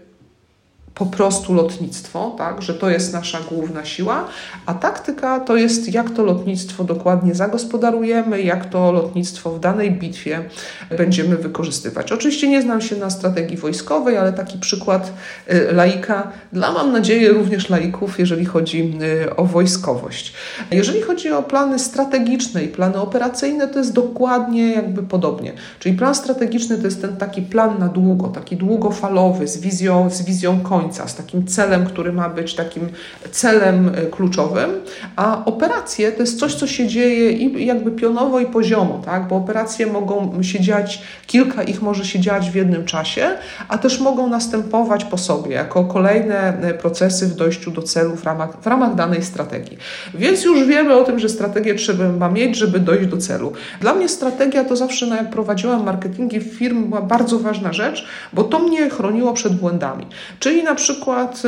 po 0.98 1.06
prostu 1.06 1.54
lotnictwo, 1.54 2.36
tak, 2.38 2.62
że 2.62 2.74
to 2.74 2.90
jest 2.90 3.14
nasza 3.14 3.40
główna 3.50 3.86
siła, 3.86 4.26
a 4.66 4.74
taktyka 4.74 5.40
to 5.40 5.56
jest 5.56 5.94
jak 5.94 6.10
to 6.10 6.24
lotnictwo 6.24 6.84
dokładnie 6.84 7.36
zagospodarujemy, 7.36 8.42
jak 8.42 8.66
to 8.66 8.92
lotnictwo 8.92 9.52
w 9.52 9.60
danej 9.60 9.92
bitwie 9.92 10.44
będziemy 10.98 11.38
wykorzystywać. 11.38 12.12
Oczywiście 12.12 12.50
nie 12.50 12.62
znam 12.62 12.82
się 12.82 12.96
na 12.96 13.10
strategii 13.10 13.58
wojskowej, 13.58 14.18
ale 14.18 14.34
taki 14.34 14.60
przykład 14.60 15.14
y, 15.52 15.68
laika 15.72 16.32
dla, 16.54 16.72
mam 16.72 16.92
nadzieję, 16.92 17.30
również 17.30 17.70
laików, 17.70 18.20
jeżeli 18.20 18.46
chodzi 18.46 18.94
y, 19.26 19.36
o 19.36 19.46
wojskowość. 19.46 20.34
Jeżeli 20.72 21.02
chodzi 21.02 21.32
o 21.32 21.44
plany 21.44 21.80
strategiczne 21.80 22.64
i 22.64 22.68
plany 22.68 23.02
operacyjne, 23.02 23.68
to 23.68 23.80
jest 23.80 23.94
dokładnie 23.94 24.72
jakby 24.72 25.04
podobnie. 25.04 25.54
Czyli 25.80 25.98
plan 25.98 26.16
strategiczny 26.16 26.78
to 26.78 26.84
jest 26.84 27.02
ten 27.02 27.18
taki 27.18 27.42
plan 27.42 27.80
na 27.80 27.88
długo, 27.88 28.28
taki 28.28 28.58
długofalowy, 28.58 29.48
z 29.48 29.58
wizją, 29.58 30.10
z 30.10 30.22
wizją 30.22 30.60
końca 30.60 30.87
końca, 30.88 31.08
z 31.08 31.16
takim 31.16 31.48
celem, 31.48 31.86
który 31.86 32.14
ma 32.14 32.30
być 32.30 32.56
takim 32.56 32.90
celem 33.32 33.92
e, 33.96 34.06
kluczowym, 34.06 34.70
a 35.16 35.46
operacje 35.46 36.12
to 36.12 36.22
jest 36.22 36.40
coś, 36.40 36.56
co 36.56 36.68
się 36.68 36.88
dzieje 36.88 37.32
i 37.32 37.66
jakby 37.66 37.92
pionowo 37.92 38.40
i 38.40 38.46
poziomo, 38.46 39.02
tak? 39.06 39.28
bo 39.28 39.36
operacje 39.36 39.88
mogą 39.88 40.44
się 40.44 40.60
dziać, 40.60 41.02
kilka 41.28 41.64
ich 41.64 41.82
może 41.82 42.06
się 42.06 42.20
dziać 42.20 42.50
w 42.52 42.56
jednym 42.56 42.86
czasie, 42.86 43.30
a 43.68 43.78
też 43.78 44.00
mogą 44.00 44.28
następować 44.28 45.04
po 45.04 45.18
sobie, 45.18 45.56
jako 45.56 45.86
kolejne 45.86 46.62
e, 46.62 46.74
procesy 46.74 47.28
w 47.28 47.36
dojściu 47.36 47.72
do 47.72 47.82
celu 47.82 48.16
w 48.16 48.24
ramach, 48.24 48.62
w 48.62 48.68
ramach 48.68 48.96
danej 48.96 49.24
strategii. 49.24 49.78
Więc 50.14 50.44
już 50.44 50.64
wiemy 50.64 50.96
o 50.96 51.04
tym, 51.04 51.20
że 51.20 51.30
strategię 51.30 51.76
trzeba 51.76 52.30
mieć, 52.30 52.56
żeby 52.56 52.80
dojść 52.80 53.08
do 53.08 53.18
celu. 53.18 53.54
Dla 53.82 53.94
mnie 53.94 54.10
strategia 54.10 54.64
to 54.64 54.76
zawsze, 54.76 55.06
no 55.06 55.16
jak 55.16 55.30
prowadziłam 55.30 55.84
marketingi 55.84 56.40
firm, 56.40 56.90
była 56.90 57.02
bardzo 57.02 57.40
ważna 57.40 57.74
rzecz, 57.74 58.08
bo 58.34 58.44
to 58.44 58.60
mnie 58.60 58.90
chroniło 58.90 59.34
przed 59.34 59.54
błędami. 59.54 60.08
Czyli 60.40 60.64
na 60.64 60.76
przykład 60.78 61.44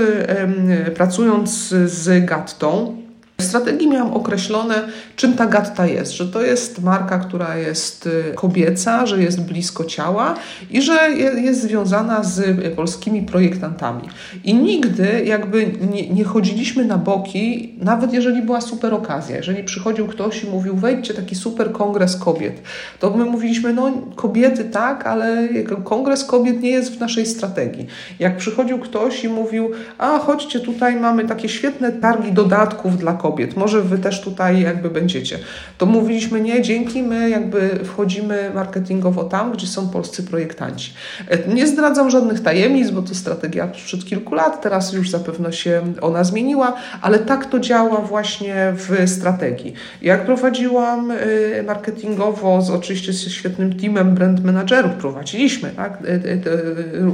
pracując 0.95 1.67
z 1.85 2.25
Gattą, 2.25 2.97
w 3.39 3.43
strategii 3.43 3.87
miałam 3.87 4.13
określone, 4.13 4.87
czym 5.15 5.33
ta 5.33 5.45
gatta 5.45 5.85
jest, 5.85 6.11
że 6.11 6.27
to 6.27 6.41
jest 6.41 6.81
marka, 6.81 7.19
która 7.19 7.57
jest 7.57 8.05
y, 8.05 8.33
kobieca, 8.35 9.05
że 9.05 9.23
jest 9.23 9.41
blisko 9.41 9.85
ciała 9.85 10.35
i 10.69 10.81
że 10.81 11.11
jest 11.35 11.61
związana 11.61 12.23
z 12.23 12.59
polskimi 12.75 13.21
projektantami. 13.21 14.01
I 14.43 14.53
nigdy 14.53 15.23
jakby 15.25 15.71
nie, 15.91 16.09
nie 16.09 16.23
chodziliśmy 16.23 16.85
na 16.85 16.97
boki, 16.97 17.73
nawet 17.81 18.13
jeżeli 18.13 18.41
była 18.41 18.61
super 18.61 18.93
okazja. 18.93 19.35
Jeżeli 19.35 19.63
przychodził 19.63 20.07
ktoś 20.07 20.43
i 20.43 20.47
mówił, 20.47 20.75
wejdźcie 20.75 21.13
taki 21.13 21.35
super 21.35 21.71
kongres 21.71 22.15
kobiet, 22.15 22.61
to 22.99 23.09
my 23.09 23.25
mówiliśmy, 23.25 23.73
no 23.73 23.91
kobiety 24.15 24.65
tak, 24.65 25.07
ale 25.07 25.47
kongres 25.83 26.23
kobiet 26.23 26.61
nie 26.61 26.69
jest 26.69 26.95
w 26.95 26.99
naszej 26.99 27.25
strategii. 27.25 27.87
Jak 28.19 28.37
przychodził 28.37 28.79
ktoś 28.79 29.23
i 29.23 29.29
mówił, 29.29 29.71
a 29.97 30.19
chodźcie 30.19 30.59
tutaj, 30.59 30.95
mamy 30.95 31.25
takie 31.25 31.49
świetne 31.49 31.91
targi 31.91 32.31
dodatków 32.31 32.97
dla 32.97 33.13
kobiet, 33.13 33.28
kobiet, 33.29 33.57
może 33.57 33.81
wy 33.81 33.97
też 33.97 34.21
tutaj 34.21 34.61
jakby 34.61 34.89
będziecie. 34.89 35.39
To 35.77 35.85
mówiliśmy 35.85 36.41
nie, 36.41 36.61
dzięki, 36.61 37.03
my 37.03 37.29
jakby 37.29 37.79
wchodzimy 37.83 38.51
marketingowo 38.55 39.23
tam, 39.23 39.51
gdzie 39.51 39.67
są 39.67 39.89
polscy 39.89 40.23
projektanci. 40.23 40.93
E, 41.27 41.47
nie 41.47 41.67
zdradzam 41.67 42.09
żadnych 42.09 42.43
tajemnic, 42.43 42.89
bo 42.91 43.01
to 43.01 43.15
strategia 43.15 43.69
sprzed 43.73 44.05
kilku 44.05 44.35
lat, 44.35 44.61
teraz 44.61 44.93
już 44.93 45.09
zapewne 45.09 45.53
się 45.53 45.81
ona 46.01 46.23
zmieniła, 46.23 46.73
ale 47.01 47.19
tak 47.19 47.45
to 47.45 47.59
działa 47.59 48.01
właśnie 48.01 48.73
w 48.75 49.09
strategii. 49.09 49.73
Jak 50.01 50.25
prowadziłam 50.25 51.11
e, 51.11 51.15
marketingowo, 51.63 52.61
z, 52.61 52.69
oczywiście 52.69 53.13
z 53.13 53.29
świetnym 53.31 53.79
teamem 53.79 54.15
brand 54.15 54.43
managerów, 54.43 54.91
prowadziliśmy 54.91 55.69
tak, 55.75 55.93
e, 55.93 56.39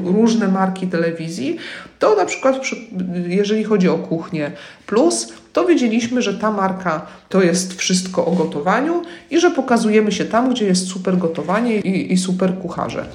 różne 0.04 0.48
marki 0.48 0.88
telewizji, 0.88 1.58
to 2.06 2.16
na 2.16 2.26
przykład 2.26 2.56
jeżeli 3.28 3.64
chodzi 3.64 3.90
o 3.90 3.98
kuchnię 3.98 4.52
plus, 4.86 5.34
to 5.54 5.66
wiedzieliśmy, 5.66 6.22
że 6.22 6.34
ta 6.34 6.52
marka 6.52 7.06
to 7.30 7.42
jest 7.42 7.74
wszystko 7.74 8.26
o 8.26 8.32
gotowaniu 8.32 9.02
i 9.32 9.40
że 9.40 9.52
pokazujemy 9.52 10.12
się 10.12 10.26
tam, 10.26 10.50
gdzie 10.50 10.66
jest 10.66 10.88
super 10.88 11.18
gotowanie 11.18 11.80
i, 11.80 12.14
i 12.14 12.18
super 12.18 12.58
kucharze. 12.58 13.06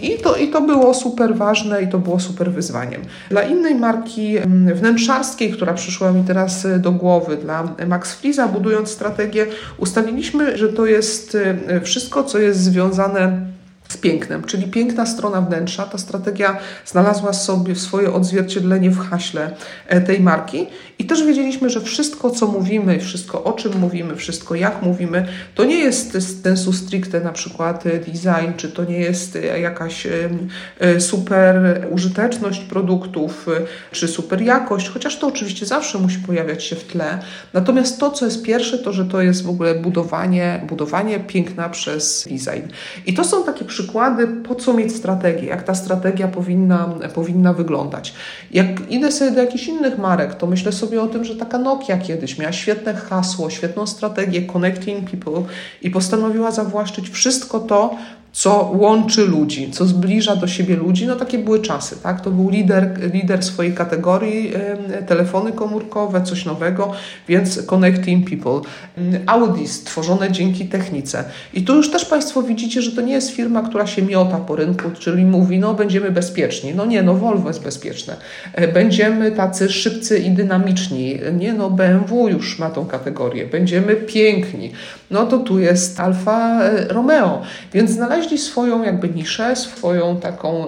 I 0.00 0.18
to, 0.22 0.36
I 0.36 0.48
to 0.48 0.60
było 0.60 0.94
super 0.94 1.36
ważne 1.36 1.82
i 1.82 1.88
to 1.88 1.98
było 1.98 2.20
super 2.20 2.52
wyzwaniem. 2.52 3.02
Dla 3.30 3.42
innej 3.42 3.74
marki 3.74 4.36
mm, 4.36 4.74
wnętrzarskiej, 4.74 5.52
która 5.52 5.74
przyszła 5.74 6.12
mi 6.12 6.24
teraz 6.24 6.66
e, 6.66 6.78
do 6.78 6.92
głowy, 6.92 7.36
dla 7.36 7.74
Max 7.86 8.14
Friza, 8.14 8.48
budując 8.48 8.90
strategię, 8.90 9.46
ustaliliśmy, 9.78 10.58
że 10.58 10.68
to 10.68 10.86
jest 10.86 11.34
e, 11.34 11.80
wszystko, 11.80 12.24
co 12.24 12.38
jest 12.38 12.60
związane 12.60 13.57
z 13.88 13.96
pięknem, 13.96 14.44
czyli 14.44 14.64
piękna 14.64 15.06
strona 15.06 15.40
wnętrza. 15.40 15.84
Ta 15.84 15.98
strategia 15.98 16.58
znalazła 16.86 17.32
sobie 17.32 17.76
swoje 17.76 18.12
odzwierciedlenie 18.12 18.90
w 18.90 18.98
haśle 18.98 19.50
e, 19.86 20.00
tej 20.00 20.20
marki 20.20 20.66
i 20.98 21.04
też 21.04 21.24
wiedzieliśmy, 21.24 21.70
że 21.70 21.80
wszystko, 21.80 22.30
co 22.30 22.46
mówimy, 22.46 23.00
wszystko, 23.00 23.44
o 23.44 23.52
czym 23.52 23.78
mówimy, 23.78 24.16
wszystko, 24.16 24.54
jak 24.54 24.82
mówimy, 24.82 25.26
to 25.54 25.64
nie 25.64 25.78
jest 25.78 26.18
sensu 26.42 26.72
stricte 26.72 27.20
na 27.20 27.32
przykład 27.32 27.86
e, 27.86 27.98
design, 27.98 28.52
czy 28.56 28.68
to 28.68 28.84
nie 28.84 28.98
jest 28.98 29.36
e, 29.36 29.60
jakaś 29.60 30.06
super 30.98 31.86
użyteczność 31.90 32.60
produktów, 32.60 33.46
czy 33.92 34.08
super 34.08 34.42
jakość, 34.42 34.88
chociaż 34.88 35.18
to 35.18 35.26
oczywiście 35.26 35.66
zawsze 35.66 35.98
musi 35.98 36.18
pojawiać 36.18 36.64
się 36.64 36.76
w 36.76 36.84
tle. 36.84 37.18
Natomiast 37.52 38.00
to, 38.00 38.10
co 38.10 38.24
jest 38.24 38.42
pierwsze, 38.42 38.78
to, 38.78 38.92
że 38.92 39.04
to 39.04 39.22
jest 39.22 39.42
w 39.42 39.48
ogóle 39.48 39.74
budowanie, 39.74 40.60
budowanie 40.68 41.20
piękna 41.20 41.68
przez 41.68 42.28
design. 42.30 42.68
I 43.06 43.14
to 43.14 43.24
są 43.24 43.44
takie 43.44 43.64
przykłady, 43.78 44.26
po 44.26 44.54
co 44.54 44.74
mieć 44.74 44.96
strategię, 44.96 45.48
jak 45.48 45.62
ta 45.62 45.74
strategia 45.74 46.28
powinna, 46.28 46.94
powinna 47.14 47.52
wyglądać. 47.52 48.14
Jak 48.50 48.90
idę 48.90 49.12
sobie 49.12 49.30
do 49.30 49.40
jakichś 49.40 49.66
innych 49.66 49.98
marek, 49.98 50.34
to 50.34 50.46
myślę 50.46 50.72
sobie 50.72 51.02
o 51.02 51.06
tym, 51.06 51.24
że 51.24 51.36
taka 51.36 51.58
Nokia 51.58 51.98
kiedyś 51.98 52.38
miała 52.38 52.52
świetne 52.52 52.94
hasło, 52.94 53.50
świetną 53.50 53.86
strategię 53.86 54.42
Connecting 54.42 55.10
People 55.10 55.42
i 55.82 55.90
postanowiła 55.90 56.50
zawłaszczyć 56.50 57.10
wszystko 57.10 57.60
to, 57.60 57.96
co 58.32 58.72
łączy 58.74 59.26
ludzi, 59.26 59.70
co 59.70 59.86
zbliża 59.86 60.36
do 60.36 60.46
siebie 60.46 60.76
ludzi, 60.76 61.06
no 61.06 61.16
takie 61.16 61.38
były 61.38 61.60
czasy, 61.60 61.96
tak? 62.02 62.20
To 62.20 62.30
był 62.30 62.50
lider, 62.50 63.12
lider 63.14 63.42
swojej 63.42 63.74
kategorii, 63.74 64.52
telefony 65.06 65.52
komórkowe, 65.52 66.22
coś 66.22 66.44
nowego, 66.44 66.92
więc 67.28 67.62
Connecting 67.62 68.30
People. 68.30 68.60
Audi 69.26 69.66
stworzone 69.66 70.32
dzięki 70.32 70.66
technice. 70.66 71.24
I 71.54 71.62
tu 71.62 71.76
już 71.76 71.90
też 71.90 72.04
Państwo 72.04 72.42
widzicie, 72.42 72.82
że 72.82 72.92
to 72.92 73.00
nie 73.00 73.12
jest 73.12 73.30
firma, 73.30 73.62
która 73.62 73.86
się 73.86 74.02
miota 74.02 74.38
po 74.38 74.56
rynku, 74.56 74.90
czyli 74.98 75.24
mówi, 75.24 75.58
no 75.58 75.74
będziemy 75.74 76.10
bezpieczni. 76.10 76.74
No 76.74 76.86
nie, 76.86 77.02
no 77.02 77.14
Volvo 77.14 77.48
jest 77.48 77.62
bezpieczne. 77.62 78.16
E, 78.52 78.68
będziemy 78.68 79.32
tacy 79.32 79.68
szybcy 79.68 80.18
i 80.18 80.30
dynamiczni. 80.30 81.18
Nie, 81.38 81.52
no 81.52 81.70
BMW 81.70 82.28
już 82.28 82.58
ma 82.58 82.70
tą 82.70 82.86
kategorię. 82.86 83.46
Będziemy 83.46 83.96
piękni. 83.96 84.72
No 85.10 85.26
to 85.26 85.38
tu 85.38 85.58
jest 85.58 86.00
Alfa 86.00 86.62
e, 86.62 86.88
Romeo. 86.88 87.42
Więc 87.72 87.90
znaleźli 87.90 88.17
znaleźli 88.18 88.38
swoją 88.38 88.82
jakby 88.82 89.08
niszę, 89.08 89.56
swoją 89.56 90.20
taką, 90.20 90.66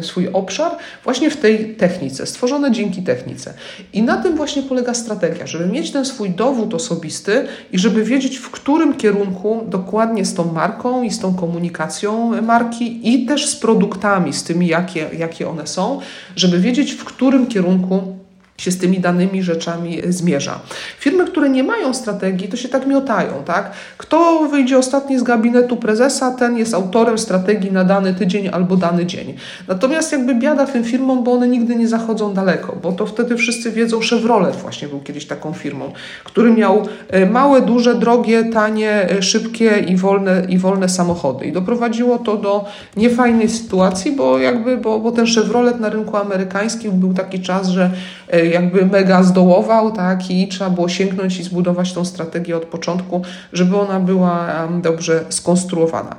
swój 0.00 0.28
obszar 0.32 0.76
właśnie 1.04 1.30
w 1.30 1.36
tej 1.36 1.74
technice, 1.74 2.26
stworzone 2.26 2.72
dzięki 2.72 3.02
technice. 3.02 3.54
I 3.92 4.02
na 4.02 4.16
tym 4.16 4.36
właśnie 4.36 4.62
polega 4.62 4.94
strategia, 4.94 5.46
żeby 5.46 5.66
mieć 5.66 5.90
ten 5.90 6.04
swój 6.04 6.30
dowód 6.30 6.74
osobisty 6.74 7.46
i 7.72 7.78
żeby 7.78 8.04
wiedzieć, 8.04 8.36
w 8.38 8.50
którym 8.50 8.94
kierunku 8.94 9.64
dokładnie 9.68 10.24
z 10.24 10.34
tą 10.34 10.52
marką 10.52 11.02
i 11.02 11.10
z 11.10 11.18
tą 11.18 11.34
komunikacją 11.34 12.42
marki 12.42 13.14
i 13.14 13.26
też 13.26 13.46
z 13.46 13.56
produktami, 13.56 14.32
z 14.32 14.44
tymi, 14.44 14.66
jakie, 14.66 15.06
jakie 15.18 15.48
one 15.48 15.66
są, 15.66 16.00
żeby 16.36 16.58
wiedzieć, 16.58 16.92
w 16.92 17.04
którym 17.04 17.46
kierunku 17.46 18.21
się 18.62 18.70
z 18.70 18.78
tymi 18.78 19.00
danymi 19.00 19.42
rzeczami 19.42 20.00
zmierza. 20.08 20.60
Firmy, 20.98 21.24
które 21.24 21.50
nie 21.50 21.64
mają 21.64 21.94
strategii, 21.94 22.48
to 22.48 22.56
się 22.56 22.68
tak 22.68 22.86
miotają, 22.86 23.32
tak? 23.44 23.70
Kto 23.98 24.48
wyjdzie 24.48 24.78
ostatni 24.78 25.18
z 25.18 25.22
gabinetu 25.22 25.76
prezesa, 25.76 26.30
ten 26.30 26.58
jest 26.58 26.74
autorem 26.74 27.18
strategii 27.18 27.72
na 27.72 27.84
dany 27.84 28.14
tydzień 28.14 28.48
albo 28.48 28.76
dany 28.76 29.06
dzień. 29.06 29.34
Natomiast 29.68 30.12
jakby 30.12 30.34
biada 30.34 30.66
tym 30.66 30.84
firmom, 30.84 31.24
bo 31.24 31.32
one 31.32 31.48
nigdy 31.48 31.76
nie 31.76 31.88
zachodzą 31.88 32.34
daleko, 32.34 32.76
bo 32.82 32.92
to 32.92 33.06
wtedy 33.06 33.36
wszyscy 33.36 33.70
wiedzą, 33.70 34.00
Chevrolet 34.10 34.56
właśnie 34.56 34.88
był 34.88 35.00
kiedyś 35.00 35.26
taką 35.26 35.52
firmą, 35.52 35.92
który 36.24 36.52
miał 36.52 36.86
e, 37.08 37.26
małe, 37.26 37.60
duże, 37.60 37.94
drogie, 37.94 38.44
tanie, 38.44 39.10
e, 39.10 39.22
szybkie 39.22 39.78
i 39.78 39.96
wolne, 39.96 40.42
i 40.48 40.58
wolne 40.58 40.88
samochody. 40.88 41.44
I 41.46 41.52
doprowadziło 41.52 42.18
to 42.18 42.36
do 42.36 42.64
niefajnej 42.96 43.48
sytuacji, 43.48 44.12
bo 44.12 44.38
jakby, 44.38 44.76
bo, 44.76 44.98
bo 44.98 45.12
ten 45.12 45.26
Chevrolet 45.26 45.80
na 45.80 45.88
rynku 45.88 46.16
amerykańskim 46.16 46.92
był 46.92 47.14
taki 47.14 47.40
czas, 47.40 47.68
że 47.68 47.90
e, 48.28 48.51
jakby 48.52 48.86
mega 48.86 49.22
zdołował, 49.22 49.92
tak, 49.92 50.30
i 50.30 50.48
trzeba 50.48 50.70
było 50.70 50.88
sięgnąć 50.88 51.38
i 51.38 51.42
zbudować 51.42 51.92
tą 51.92 52.04
strategię 52.04 52.56
od 52.56 52.64
początku, 52.64 53.22
żeby 53.52 53.76
ona 53.76 54.00
była 54.00 54.68
dobrze 54.82 55.24
skonstruowana. 55.28 56.16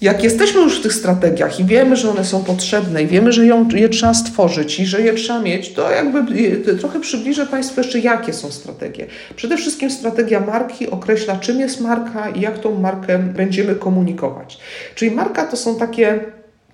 Jak 0.00 0.24
jesteśmy 0.24 0.60
już 0.60 0.78
w 0.78 0.82
tych 0.82 0.94
strategiach 0.94 1.60
i 1.60 1.64
wiemy, 1.64 1.96
że 1.96 2.10
one 2.10 2.24
są 2.24 2.44
potrzebne 2.44 3.02
i 3.02 3.06
wiemy, 3.06 3.32
że 3.32 3.46
ją, 3.46 3.68
je 3.68 3.88
trzeba 3.88 4.14
stworzyć 4.14 4.80
i 4.80 4.86
że 4.86 5.00
je 5.00 5.14
trzeba 5.14 5.40
mieć, 5.40 5.72
to 5.72 5.90
jakby 5.90 6.56
trochę 6.80 7.00
przybliżę 7.00 7.46
Państwu 7.46 7.80
jeszcze, 7.80 7.98
jakie 7.98 8.32
są 8.32 8.50
strategie. 8.50 9.06
Przede 9.36 9.56
wszystkim 9.56 9.90
strategia 9.90 10.40
marki 10.40 10.90
określa, 10.90 11.36
czym 11.36 11.60
jest 11.60 11.80
marka 11.80 12.28
i 12.28 12.40
jak 12.40 12.58
tą 12.58 12.80
markę 12.80 13.18
będziemy 13.18 13.74
komunikować. 13.74 14.58
Czyli 14.94 15.10
marka 15.10 15.46
to 15.46 15.56
są 15.56 15.76
takie 15.76 16.20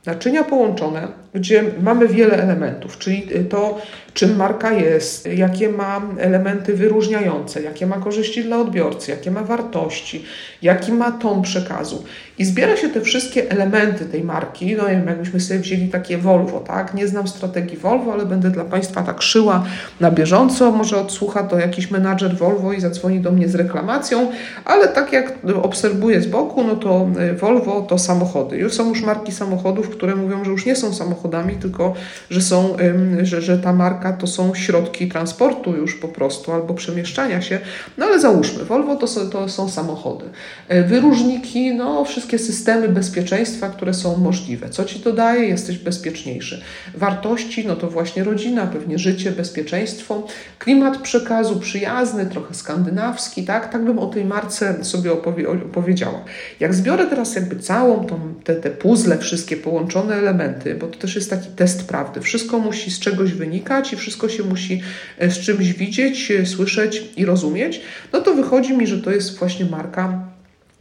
naczynia 0.07 0.45
połączone, 0.45 1.09
gdzie 1.35 1.65
mamy 1.83 2.09
wiele 2.09 2.43
elementów, 2.43 2.99
czyli 2.99 3.29
to, 3.49 3.79
czym 4.15 4.37
marka 4.37 4.73
jest, 4.73 5.27
jakie 5.27 5.69
ma 5.69 6.03
elementy 6.19 6.75
wyróżniające, 6.75 7.62
jakie 7.62 7.87
ma 7.87 7.97
korzyści 7.97 8.45
dla 8.45 8.59
odbiorcy, 8.59 9.11
jakie 9.11 9.31
ma 9.31 9.43
wartości, 9.43 10.25
jaki 10.62 10.93
ma 10.93 11.12
ton 11.12 11.43
przekazu. 11.43 12.05
I 12.39 12.45
zbiera 12.45 12.77
się 12.77 12.89
te 12.89 13.01
wszystkie 13.01 13.51
elementy 13.51 14.05
tej 14.05 14.25
marki. 14.25 14.77
No 14.77 14.89
wiem, 14.89 15.07
jakbyśmy 15.07 15.41
sobie 15.41 15.61
wzięli 15.61 15.89
takie 15.89 16.19
Volvo, 16.19 16.61
tak? 16.61 16.95
Nie 16.95 17.09
znam 17.09 17.29
strategii 17.29 17.77
Volvo, 17.77 18.12
ale 18.12 18.27
będę 18.27 18.51
dla 18.51 18.65
Państwa 18.65 19.03
tak 19.03 19.23
szyła 19.23 19.65
na 20.01 20.11
bieżąco. 20.11 20.71
Może 20.71 20.97
odsłucha 20.97 21.43
to 21.43 21.59
jakiś 21.59 21.91
menadżer 21.91 22.37
Volvo 22.37 22.73
i 22.73 22.81
zadzwoni 22.81 23.21
do 23.21 23.33
mnie 23.33 23.49
z 23.49 23.55
reklamacją, 23.55 24.31
ale 24.65 24.89
tak 24.89 25.12
jak 25.12 25.39
obserwuję 25.62 26.21
z 26.21 26.27
boku, 26.27 26.65
no 26.65 26.77
to 26.77 27.09
y, 27.21 27.35
Volvo 27.35 27.81
to 27.81 27.99
samochody. 27.99 28.57
Już 28.57 28.73
są 28.73 28.89
już 28.89 29.03
marki 29.03 29.33
samochodów, 29.33 29.91
które 29.91 30.17
mówią, 30.17 30.45
że 30.45 30.51
już 30.51 30.67
nie 30.67 30.77
są 30.77 30.95
samochodami, 31.23 31.55
tylko 31.55 31.95
że 32.31 32.43
są, 32.43 32.76
że, 33.23 33.43
że 33.43 33.59
ta 33.59 33.73
marka 33.73 34.12
to 34.12 34.26
są 34.26 34.55
środki 34.55 35.09
transportu 35.09 35.76
już 35.76 35.95
po 35.95 36.09
prostu 36.09 36.52
albo 36.52 36.75
przemieszczania 36.75 37.43
się. 37.43 37.59
No 37.99 38.07
ale 38.07 38.21
załóżmy, 38.21 38.64
Volvo 38.64 38.97
to 38.97 39.07
są, 39.07 39.31
to 39.31 39.49
są 39.49 39.69
samochody. 39.69 40.25
Y, 40.73 40.83
wyróżniki, 40.83 41.75
no 41.75 42.05
wszystkie 42.05 42.38
systemy 42.38 42.88
bezpieczeństwa, 42.88 43.69
które 43.69 43.95
są 43.95 44.17
możliwe. 44.17 44.69
Co 44.69 44.85
ci 44.85 45.00
to 45.00 45.12
daje? 45.12 45.49
Jesteś 45.49 45.79
bezpieczniejszy. 45.79 46.62
Wartości, 46.95 47.67
no 47.67 47.76
to 47.76 47.91
właśnie 47.91 48.25
rodzina, 48.25 48.67
pewnie 48.67 48.99
życie, 48.99 49.31
bezpieczeństwo. 49.31 50.26
Klimat 50.59 50.99
przekazu 50.99 51.61
przyjazny, 51.61 52.26
trochę 52.26 52.55
skandynawski, 52.55 53.45
tak? 53.45 53.73
Tak 53.73 53.85
bym 53.85 53.99
o 53.99 54.07
tej 54.07 54.25
marce 54.25 54.85
sobie 54.85 55.12
opowie 55.12 55.49
opowiedziała. 55.50 56.25
Jak 56.61 56.75
zbiorę 56.75 57.07
teraz 57.07 57.35
jakby 57.35 57.57
całą 57.57 58.07
tą, 58.07 58.35
te, 58.45 58.55
te 58.55 58.71
puzzle, 58.71 59.19
wszystkie 59.19 59.57
połączone 59.57 60.14
elementy, 60.14 60.75
bo 60.75 60.87
to 60.87 60.99
też 60.99 61.12
jest 61.19 61.31
taki 61.31 61.49
test 61.49 61.88
prawdy. 61.88 62.21
Wszystko 62.21 62.59
musi 62.59 62.90
z 62.90 63.00
czegoś 63.00 63.33
wynikać 63.33 63.92
i 63.92 63.97
wszystko 63.97 64.28
się 64.28 64.42
musi 64.42 64.83
e, 65.19 65.31
z 65.31 65.38
czymś 65.38 65.73
widzieć, 65.73 66.31
e, 66.31 66.47
słyszeć 66.47 67.04
i 67.16 67.25
rozumieć, 67.25 67.81
no 68.12 68.21
to 68.21 68.35
wychodzi 68.35 68.76
mi, 68.76 68.87
że 68.87 69.02
to 69.02 69.11
jest 69.11 69.38
właśnie 69.38 69.66
marka 69.66 70.32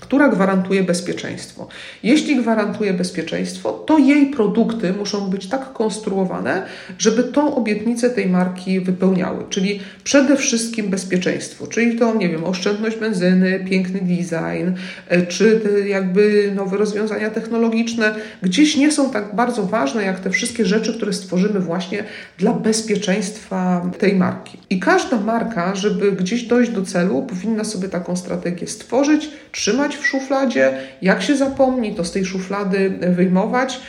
która 0.02 0.30
gwarantuje 0.30 0.84
bezpieczeństwo. 0.84 1.68
Jeśli 2.04 2.36
gwarantuje 2.36 2.94
bezpieczeństwo, 2.94 3.72
to 3.72 3.98
jej 3.98 4.26
produkty 4.26 4.94
muszą 4.94 5.30
być 5.30 5.48
tak 5.48 5.74
konstruowane, 5.74 6.66
żeby 6.98 7.24
tą 7.24 7.56
obietnicę 7.56 8.10
tej 8.10 8.28
marki 8.28 8.80
wypełniały. 8.80 9.44
Czyli 9.50 9.80
przede 10.04 10.38
wszystkim 10.38 10.90
bezpieczeństwo, 10.90 11.68
czyli 11.68 12.00
to, 12.00 12.16
nie 12.16 12.30
wiem, 12.30 12.44
oszczędność 12.44 12.98
benzyny, 12.98 13.66
piękny 13.70 14.00
design, 14.00 14.72
e, 15.08 15.22
czy 15.28 15.62
jakby 15.88 16.52
nowe 16.56 16.78
rozwiązania 16.78 17.30
technologiczne, 17.30 18.16
gdzieś 18.42 18.78
nie 18.78 18.92
są 18.92 19.12
tak 19.12 19.36
bardzo 19.36 19.64
ważne 19.64 20.04
jak 20.04 20.20
te 20.20 20.30
wszystkie 20.30 20.66
rzeczy, 20.66 20.94
które 20.94 21.14
stworzymy 21.14 21.60
właśnie 21.60 22.04
dla 22.38 22.54
bezpieczeństwa 22.54 23.92
tej 24.00 24.16
marki. 24.16 24.58
I 24.70 24.80
każda 24.80 25.20
marka, 25.20 25.76
żeby 25.76 26.12
gdzieś 26.12 26.44
dojść 26.44 26.72
do 26.72 26.86
celu, 26.86 27.24
powinna 27.24 27.64
sobie 27.64 27.90
taką 27.90 28.16
strategię 28.16 28.68
stworzyć, 28.68 29.30
trzymać 29.52 29.91
w 29.96 30.06
szufladzie, 30.06 30.74
jak 31.02 31.22
się 31.22 31.36
zapomni, 31.36 31.96
to 31.96 32.04
z 32.04 32.12
tej 32.12 32.26
szuflady 32.26 32.90
wyjmować. 32.90 33.80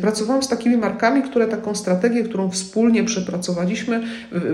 Pracowałam 0.00 0.42
z 0.42 0.48
takimi 0.48 0.76
markami, 0.76 1.22
które 1.22 1.48
taką 1.48 1.74
strategię, 1.74 2.24
którą 2.24 2.50
wspólnie 2.50 3.04
przepracowaliśmy, 3.04 4.02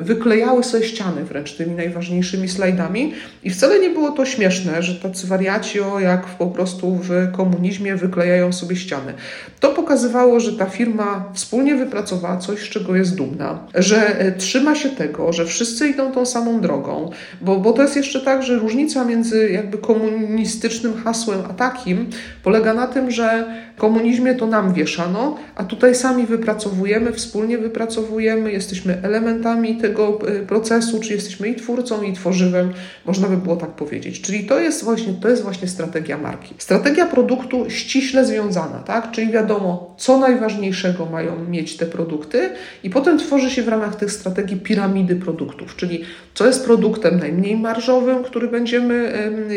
wyklejały 0.02 0.64
sobie 0.64 0.84
ściany 0.84 1.25
wręcz 1.25 1.52
tymi 1.52 1.75
najważniejszymi 1.75 2.48
slajdami 2.48 3.12
i 3.44 3.50
wcale 3.50 3.80
nie 3.80 3.90
było 3.90 4.10
to 4.10 4.25
śmieszne, 4.25 4.82
że 4.82 4.94
tacy 4.94 5.26
wariaci, 5.26 5.80
o 5.80 6.00
jak 6.00 6.26
po 6.26 6.46
prostu 6.46 6.94
w 7.02 7.10
komunizmie 7.32 7.96
wyklejają 7.96 8.52
sobie 8.52 8.76
ściany. 8.76 9.14
To 9.60 9.68
pokazywało, 9.68 10.40
że 10.40 10.52
ta 10.52 10.66
firma 10.66 11.33
wspólnie 11.35 11.74
wypracowała 11.74 12.37
coś, 12.37 12.61
z 12.61 12.68
czego 12.68 12.96
jest 12.96 13.14
dumna, 13.14 13.59
że 13.74 14.18
e, 14.18 14.33
trzyma 14.33 14.74
się 14.74 14.88
tego, 14.88 15.33
że 15.33 15.44
wszyscy 15.44 15.88
idą 15.88 16.12
tą 16.12 16.26
samą 16.26 16.61
drogą, 16.61 17.11
bo, 17.40 17.57
bo 17.57 17.72
to 17.72 17.83
jest 17.83 17.96
jeszcze 17.96 18.20
tak, 18.20 18.42
że 18.42 18.59
różnica 18.59 19.04
między 19.04 19.50
jakby 19.50 19.78
komunistycznym 19.78 20.92
hasłem, 20.96 21.40
a 21.50 21.54
takim 21.54 22.11
polega 22.42 22.74
na 22.74 22.87
tym, 22.87 23.11
że 23.11 23.44
komunizmie 23.76 24.35
to 24.35 24.46
nam 24.46 24.74
wieszano, 24.74 25.37
a 25.54 25.64
tutaj 25.64 25.94
sami 25.94 26.26
wypracowujemy, 26.26 27.12
wspólnie 27.12 27.59
wypracowujemy, 27.59 28.52
jesteśmy 28.52 29.00
elementami 29.02 29.76
tego 29.76 30.18
e, 30.28 30.46
procesu, 30.46 31.00
czy 31.00 31.12
jesteśmy 31.12 31.48
i 31.48 31.54
twórcą, 31.54 32.02
i 32.02 32.12
tworzywem, 32.12 32.72
można 33.06 33.28
by 33.28 33.37
było 33.37 33.56
tak 33.56 33.70
powiedzieć. 33.70 34.20
Czyli 34.20 34.44
to 34.44 34.61
jest 34.61 34.85
właśnie, 34.85 35.12
to 35.12 35.28
jest 35.28 35.42
właśnie 35.42 35.68
strategia 35.68 36.18
marki. 36.18 36.54
Strategia 36.59 37.06
produktu 37.06 37.70
ściśle 37.70 38.24
związana, 38.24 38.78
tak? 38.78 39.11
Czyli 39.11 39.32
wiadomo, 39.32 39.94
co 39.98 40.18
najważniejszego 40.18 41.06
mają 41.06 41.44
mieć 41.48 41.76
te 41.76 41.87
produkty 41.87 42.50
i 42.82 42.90
potem 42.90 43.18
tworzy 43.18 43.50
się 43.50 43.62
w 43.62 43.68
ramach 43.68 43.96
tych 43.96 44.12
strategii 44.12 44.56
piramidy 44.56 45.16
produktów, 45.16 45.76
czyli 45.76 46.04
co 46.35 46.46
jest 46.46 46.64
produktem 46.64 47.18
najmniej 47.18 47.56
marżowym, 47.56 48.24
który 48.24 48.48
będziemy 48.48 49.12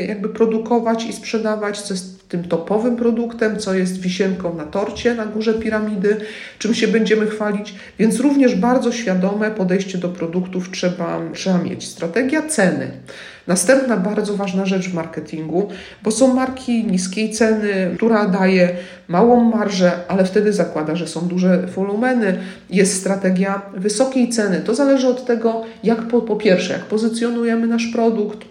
jakby 0.07 0.29
produkować 0.29 1.05
i 1.05 1.13
sprzedawać, 1.13 1.28
co 1.83 1.93
jest 1.93 2.29
tym 2.29 2.43
topowym 2.43 2.95
produktem, 2.95 3.59
co 3.59 3.73
jest 3.73 3.99
wisienką 3.99 4.55
na 4.55 4.63
torcie 4.63 5.15
na 5.15 5.25
górze 5.25 5.53
piramidy, 5.53 6.17
czym 6.59 6.73
się 6.73 6.87
będziemy 6.87 7.27
chwalić, 7.27 7.75
więc 7.99 8.19
również 8.19 8.55
bardzo 8.55 8.91
świadome 8.91 9.51
podejście 9.51 9.97
do 9.97 10.09
produktów 10.09 10.71
trzeba, 10.71 11.21
trzeba 11.33 11.57
mieć. 11.57 11.87
Strategia 11.87 12.41
ceny. 12.41 12.91
Następna 13.47 13.97
bardzo 13.97 14.37
ważna 14.37 14.65
rzecz 14.65 14.89
w 14.89 14.93
marketingu, 14.93 15.69
bo 16.03 16.11
są 16.11 16.33
marki 16.33 16.85
niskiej 16.85 17.31
ceny, 17.31 17.93
która 17.95 18.27
daje 18.27 18.69
małą 19.07 19.43
marżę, 19.43 19.91
ale 20.07 20.25
wtedy 20.25 20.53
zakłada, 20.53 20.95
że 20.95 21.07
są 21.07 21.21
duże 21.21 21.67
wolumeny. 21.67 22.39
Jest 22.69 22.99
strategia 22.99 23.61
wysokiej 23.77 24.29
ceny. 24.29 24.61
To 24.65 24.75
zależy 24.75 25.07
od 25.07 25.25
tego, 25.25 25.61
jak 25.83 26.07
po, 26.07 26.21
po 26.21 26.35
pierwsze, 26.35 26.73
jak 26.73 26.81
pozycjonujemy 26.81 27.67
nasz 27.67 27.87
produkt, 27.87 28.48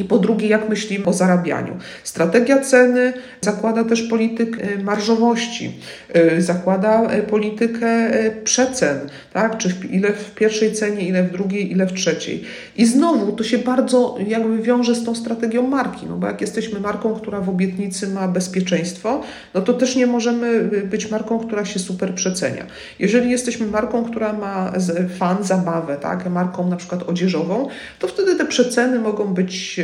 i 0.00 0.04
po 0.04 0.18
drugie, 0.18 0.48
jak 0.48 0.68
myślimy 0.68 1.04
o 1.04 1.12
zarabianiu. 1.12 1.76
Strategia 2.04 2.60
ceny 2.60 3.12
zakłada 3.40 3.84
też 3.84 4.02
politykę 4.02 4.62
e, 4.62 4.82
marżowości, 4.82 5.72
e, 6.12 6.42
zakłada 6.42 7.02
e, 7.02 7.22
politykę 7.22 8.10
przecen, 8.44 8.98
tak? 9.32 9.58
czy 9.58 9.72
ile 9.90 10.12
w 10.12 10.34
pierwszej 10.34 10.72
cenie, 10.72 11.08
ile 11.08 11.22
w 11.22 11.32
drugiej, 11.32 11.72
ile 11.72 11.86
w 11.86 11.92
trzeciej. 11.92 12.42
I 12.76 12.86
znowu 12.86 13.32
to 13.32 13.44
się 13.44 13.58
bardzo 13.58 14.16
jakby 14.26 14.62
wiąże 14.62 14.94
z 14.94 15.04
tą 15.04 15.14
strategią 15.14 15.66
marki, 15.66 16.06
no 16.06 16.16
bo 16.16 16.26
jak 16.26 16.40
jesteśmy 16.40 16.80
marką, 16.80 17.14
która 17.14 17.40
w 17.40 17.48
obietnicy 17.48 18.08
ma 18.08 18.28
bezpieczeństwo, 18.28 19.22
no 19.54 19.60
to 19.60 19.74
też 19.74 19.96
nie 19.96 20.06
możemy 20.06 20.62
być 20.84 21.10
marką, 21.10 21.38
która 21.38 21.64
się 21.64 21.78
super 21.78 22.14
przecenia. 22.14 22.66
Jeżeli 22.98 23.30
jesteśmy 23.30 23.66
marką, 23.66 24.04
która 24.04 24.32
ma 24.32 24.72
fan, 25.18 25.44
zabawę, 25.44 25.96
tak? 25.96 26.30
marką 26.30 26.68
na 26.68 26.76
przykład 26.76 27.02
odzieżową, 27.02 27.68
to 27.98 28.08
wtedy 28.08 28.36
te 28.36 28.46
przeceny 28.46 28.98
mogą 28.98 29.34
być 29.34 29.80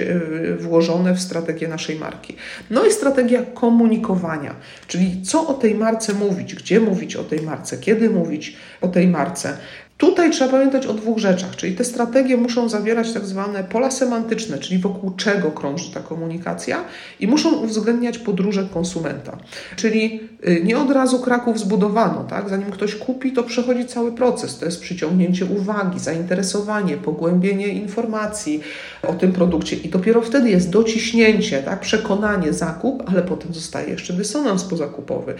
włożone 0.58 1.14
w 1.14 1.20
strategię 1.20 1.68
naszej 1.68 1.98
marki. 1.98 2.36
No 2.70 2.84
i 2.84 2.92
strategia 2.92 3.42
komunikowania, 3.42 4.54
czyli 4.86 5.22
co 5.22 5.48
o 5.48 5.54
tej 5.54 5.74
marce 5.74 6.14
mówić, 6.14 6.54
gdzie 6.54 6.80
mówić 6.80 7.16
o 7.16 7.24
tej 7.24 7.40
marce, 7.40 7.78
kiedy 7.78 8.10
mówić 8.10 8.56
o 8.80 8.88
tej 8.88 9.08
marce. 9.08 9.56
Tutaj 9.98 10.30
trzeba 10.30 10.50
pamiętać 10.50 10.86
o 10.86 10.94
dwóch 10.94 11.18
rzeczach, 11.18 11.56
czyli 11.56 11.74
te 11.74 11.84
strategie 11.84 12.36
muszą 12.36 12.68
zawierać 12.68 13.12
tak 13.12 13.24
zwane 13.24 13.64
pola 13.64 13.90
semantyczne, 13.90 14.58
czyli 14.58 14.78
wokół 14.78 15.10
czego 15.10 15.50
krąży 15.50 15.92
ta 15.92 16.00
komunikacja 16.00 16.84
i 17.20 17.26
muszą 17.26 17.52
uwzględniać 17.52 18.18
podróże 18.18 18.68
konsumenta. 18.74 19.38
Czyli 19.76 20.20
y, 20.48 20.60
nie 20.64 20.78
od 20.78 20.90
razu 20.90 21.18
Kraków 21.18 21.58
zbudowano, 21.58 22.24
tak? 22.24 22.48
zanim 22.48 22.70
ktoś 22.70 22.94
kupi, 22.94 23.32
to 23.32 23.42
przechodzi 23.42 23.86
cały 23.86 24.12
proces. 24.12 24.58
To 24.58 24.64
jest 24.64 24.80
przyciągnięcie 24.80 25.44
uwagi, 25.44 25.98
zainteresowanie, 25.98 26.96
pogłębienie 26.96 27.68
informacji 27.68 28.60
o 29.02 29.12
tym 29.12 29.32
produkcie 29.32 29.76
i 29.76 29.88
dopiero 29.88 30.22
wtedy 30.22 30.50
jest 30.50 30.70
dociśnięcie, 30.70 31.62
tak? 31.62 31.80
przekonanie, 31.80 32.52
zakup, 32.52 33.02
ale 33.06 33.22
potem 33.22 33.54
zostaje 33.54 33.90
jeszcze 33.90 34.12
dysonans 34.12 34.64
pozakupowy. 34.64 35.34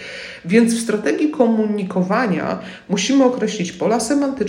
Więc 0.45 0.75
w 0.75 0.81
strategii 0.81 1.31
komunikowania 1.31 2.59
musimy 2.88 3.25
określić 3.25 3.73
pola 3.73 4.01
semantyczne, 4.01 4.45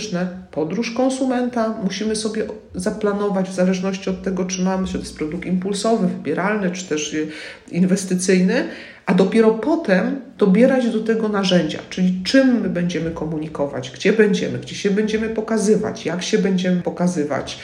podróż 0.50 0.90
konsumenta. 0.90 1.74
Musimy 1.84 2.16
sobie 2.16 2.46
zaplanować 2.74 3.48
w 3.48 3.54
zależności 3.54 4.10
od 4.10 4.22
tego, 4.22 4.44
czy 4.44 4.62
mamy, 4.62 4.86
czy 4.86 4.92
to 4.92 4.98
jest 4.98 5.16
produkt 5.16 5.46
impulsowy, 5.46 6.08
wybieralny, 6.08 6.70
czy 6.70 6.84
też 6.84 7.16
inwestycyjny, 7.70 8.64
a 9.06 9.14
dopiero 9.14 9.50
potem 9.50 10.20
dobierać 10.38 10.90
do 10.90 11.00
tego 11.00 11.28
narzędzia, 11.28 11.78
czyli 11.90 12.20
czym 12.24 12.60
my 12.60 12.68
będziemy 12.68 13.10
komunikować, 13.10 13.90
gdzie 13.90 14.12
będziemy, 14.12 14.58
gdzie 14.58 14.74
się 14.74 14.90
będziemy 14.90 15.28
pokazywać, 15.28 16.06
jak 16.06 16.22
się 16.22 16.38
będziemy 16.38 16.82
pokazywać, 16.82 17.58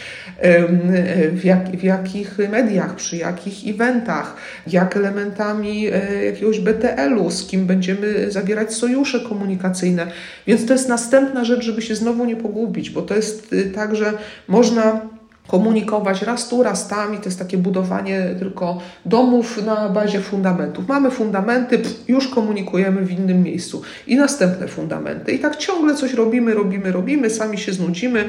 w, 1.33 1.45
jak, 1.45 1.77
w 1.77 1.83
jakich 1.83 2.39
mediach, 2.51 2.95
przy 2.95 3.17
jakich 3.17 3.75
eventach, 3.75 4.37
jak 4.67 4.97
elementami 4.97 5.87
e, 5.87 6.25
jakiegoś 6.25 6.61
BTL-u, 6.61 7.31
z 7.31 7.47
kim 7.47 7.67
będziemy 7.67 8.31
zawierać 8.31 8.75
sojusze 8.75 9.21
komunikacyjne. 9.21 10.07
Więc 10.47 10.67
to 10.67 10.73
jest 10.73 10.89
następna 10.89 11.45
rzecz, 11.45 11.65
żeby 11.65 11.83
się 11.83 11.95
znowu 11.95 12.25
nie 12.25 12.37
pogubić, 12.37 12.91
bo 12.91 13.03
to 13.03 13.17
jest 13.17 13.53
y, 13.53 13.71
tak, 13.71 13.97
że 13.97 14.13
można 14.49 15.01
komunikować 15.47 16.23
raz 16.23 16.49
tu, 16.49 16.63
raz 16.63 16.89
tam 16.89 17.15
i 17.15 17.19
to 17.19 17.25
jest 17.25 17.39
takie 17.39 17.59
budowanie 17.59 18.35
tylko 18.39 18.79
domów 19.07 19.65
na 19.67 19.89
bazie 19.89 20.21
fundamentów. 20.21 20.89
Mamy 20.89 21.11
fundamenty, 21.11 21.83
już 22.09 22.29
komunikujemy 22.29 23.03
w 23.03 23.11
innym 23.11 23.43
miejscu 23.43 23.83
i 24.07 24.17
następne 24.17 24.69
fundamenty. 24.69 25.33
I 25.33 25.39
tak 25.39 25.57
ciągle 25.57 25.95
coś 25.95 26.15
robimy, 26.15 26.55
robimy, 26.55 26.93
robimy, 26.93 27.31
sami 27.31 27.59
się 27.59 27.73
znudzimy, 27.73 28.29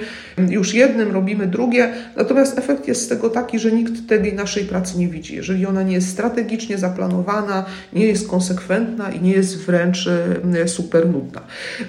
już 0.49 0.73
jednym 0.73 1.11
robimy 1.11 1.47
drugie, 1.47 1.93
natomiast 2.15 2.57
efekt 2.57 2.87
jest 2.87 3.01
z 3.01 3.07
tego 3.07 3.29
taki, 3.29 3.59
że 3.59 3.71
nikt 3.71 4.07
tej 4.09 4.33
naszej 4.33 4.63
pracy 4.63 4.97
nie 4.97 5.07
widzi. 5.07 5.35
Jeżeli 5.35 5.65
ona 5.65 5.83
nie 5.83 5.93
jest 5.93 6.09
strategicznie 6.09 6.77
zaplanowana, 6.77 7.65
nie 7.93 8.07
jest 8.07 8.27
konsekwentna 8.27 9.11
i 9.11 9.21
nie 9.21 9.31
jest 9.31 9.65
wręcz 9.65 10.07
e, 10.53 10.67
super 10.67 11.09
nudna. 11.09 11.41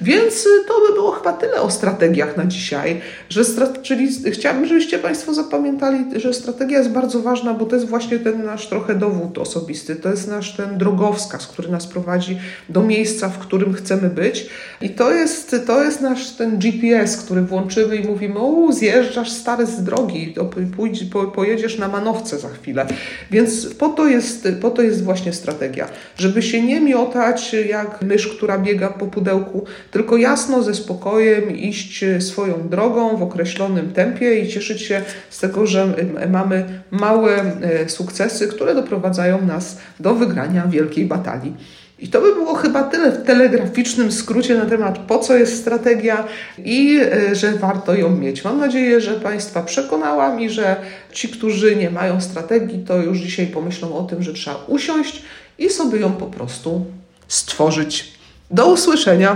Więc 0.02 0.44
to 0.68 0.74
by 0.88 0.94
było 0.94 1.10
chyba 1.10 1.32
tyle 1.32 1.60
o 1.60 1.70
strategiach 1.70 2.36
na 2.36 2.44
dzisiaj, 2.44 3.00
że 3.28 3.42
czyli 3.82 4.08
chciałabym, 4.32 4.66
żebyście 4.66 4.98
Państwo 4.98 5.15
Państwo 5.16 5.34
zapamiętali, 5.34 6.04
że 6.16 6.34
strategia 6.34 6.78
jest 6.78 6.90
bardzo 6.90 7.20
ważna, 7.20 7.54
bo 7.54 7.66
to 7.66 7.76
jest 7.76 7.88
właśnie 7.88 8.18
ten 8.18 8.44
nasz 8.44 8.68
trochę 8.68 8.94
dowód 8.94 9.38
osobisty, 9.38 9.96
to 9.96 10.10
jest 10.10 10.28
nasz 10.28 10.56
ten 10.56 10.78
drogowskaz, 10.78 11.46
który 11.46 11.68
nas 11.68 11.86
prowadzi 11.86 12.38
do 12.68 12.82
miejsca, 12.82 13.28
w 13.28 13.38
którym 13.38 13.72
chcemy 13.72 14.10
być. 14.10 14.46
I 14.80 14.90
to 14.90 15.12
jest, 15.12 15.56
to 15.66 15.84
jest 15.84 16.00
nasz 16.00 16.30
ten 16.30 16.58
GPS, 16.58 17.16
który 17.16 17.42
włączymy 17.42 17.96
i 17.96 18.06
mówimy, 18.06 18.38
o 18.38 18.72
zjeżdżasz 18.72 19.30
stary 19.30 19.66
z 19.66 19.82
drogi, 19.82 20.34
pójdź, 20.76 21.04
po, 21.04 21.24
pojedziesz 21.24 21.78
na 21.78 21.88
manowce 21.88 22.38
za 22.38 22.48
chwilę. 22.48 22.86
Więc 23.30 23.74
po 23.74 23.88
to, 23.88 24.06
jest, 24.06 24.48
po 24.60 24.70
to 24.70 24.82
jest 24.82 25.04
właśnie 25.04 25.32
strategia, 25.32 25.88
żeby 26.16 26.42
się 26.42 26.62
nie 26.62 26.80
miotać 26.80 27.56
jak 27.68 28.02
mysz, 28.02 28.28
która 28.28 28.58
biega 28.58 28.88
po 28.88 29.06
pudełku, 29.06 29.64
tylko 29.90 30.16
jasno, 30.16 30.62
ze 30.62 30.74
spokojem 30.74 31.56
iść 31.56 32.04
swoją 32.18 32.68
drogą 32.68 33.16
w 33.16 33.22
określonym 33.22 33.92
tempie 33.92 34.40
i 34.40 34.48
cieszyć 34.48 34.82
się 34.82 35.02
z 35.30 35.38
tego, 35.38 35.66
że 35.66 35.94
mamy 36.28 36.82
małe 36.90 37.36
e, 37.42 37.88
sukcesy, 37.88 38.48
które 38.48 38.74
doprowadzają 38.74 39.46
nas 39.46 39.78
do 40.00 40.14
wygrania 40.14 40.66
wielkiej 40.66 41.06
batalii. 41.06 41.56
I 41.98 42.08
to 42.08 42.20
by 42.20 42.34
było 42.34 42.54
chyba 42.54 42.84
tyle 42.84 43.12
w 43.12 43.26
telegraficznym 43.26 44.12
skrócie 44.12 44.54
na 44.54 44.66
temat, 44.66 44.98
po 44.98 45.18
co 45.18 45.36
jest 45.36 45.60
strategia 45.60 46.24
i 46.58 47.00
e, 47.00 47.34
że 47.34 47.52
warto 47.52 47.94
ją 47.94 48.16
mieć. 48.16 48.44
Mam 48.44 48.58
nadzieję, 48.58 49.00
że 49.00 49.14
Państwa 49.14 49.62
przekonałam 49.62 50.40
i 50.40 50.50
że 50.50 50.76
ci, 51.12 51.28
którzy 51.28 51.76
nie 51.76 51.90
mają 51.90 52.20
strategii, 52.20 52.84
to 52.84 52.96
już 52.96 53.18
dzisiaj 53.18 53.46
pomyślą 53.46 53.96
o 53.96 54.04
tym, 54.04 54.22
że 54.22 54.32
trzeba 54.32 54.56
usiąść 54.66 55.22
i 55.58 55.70
sobie 55.70 56.00
ją 56.00 56.12
po 56.12 56.26
prostu 56.26 56.86
stworzyć. 57.28 58.16
Do 58.50 58.72
usłyszenia. 58.72 59.32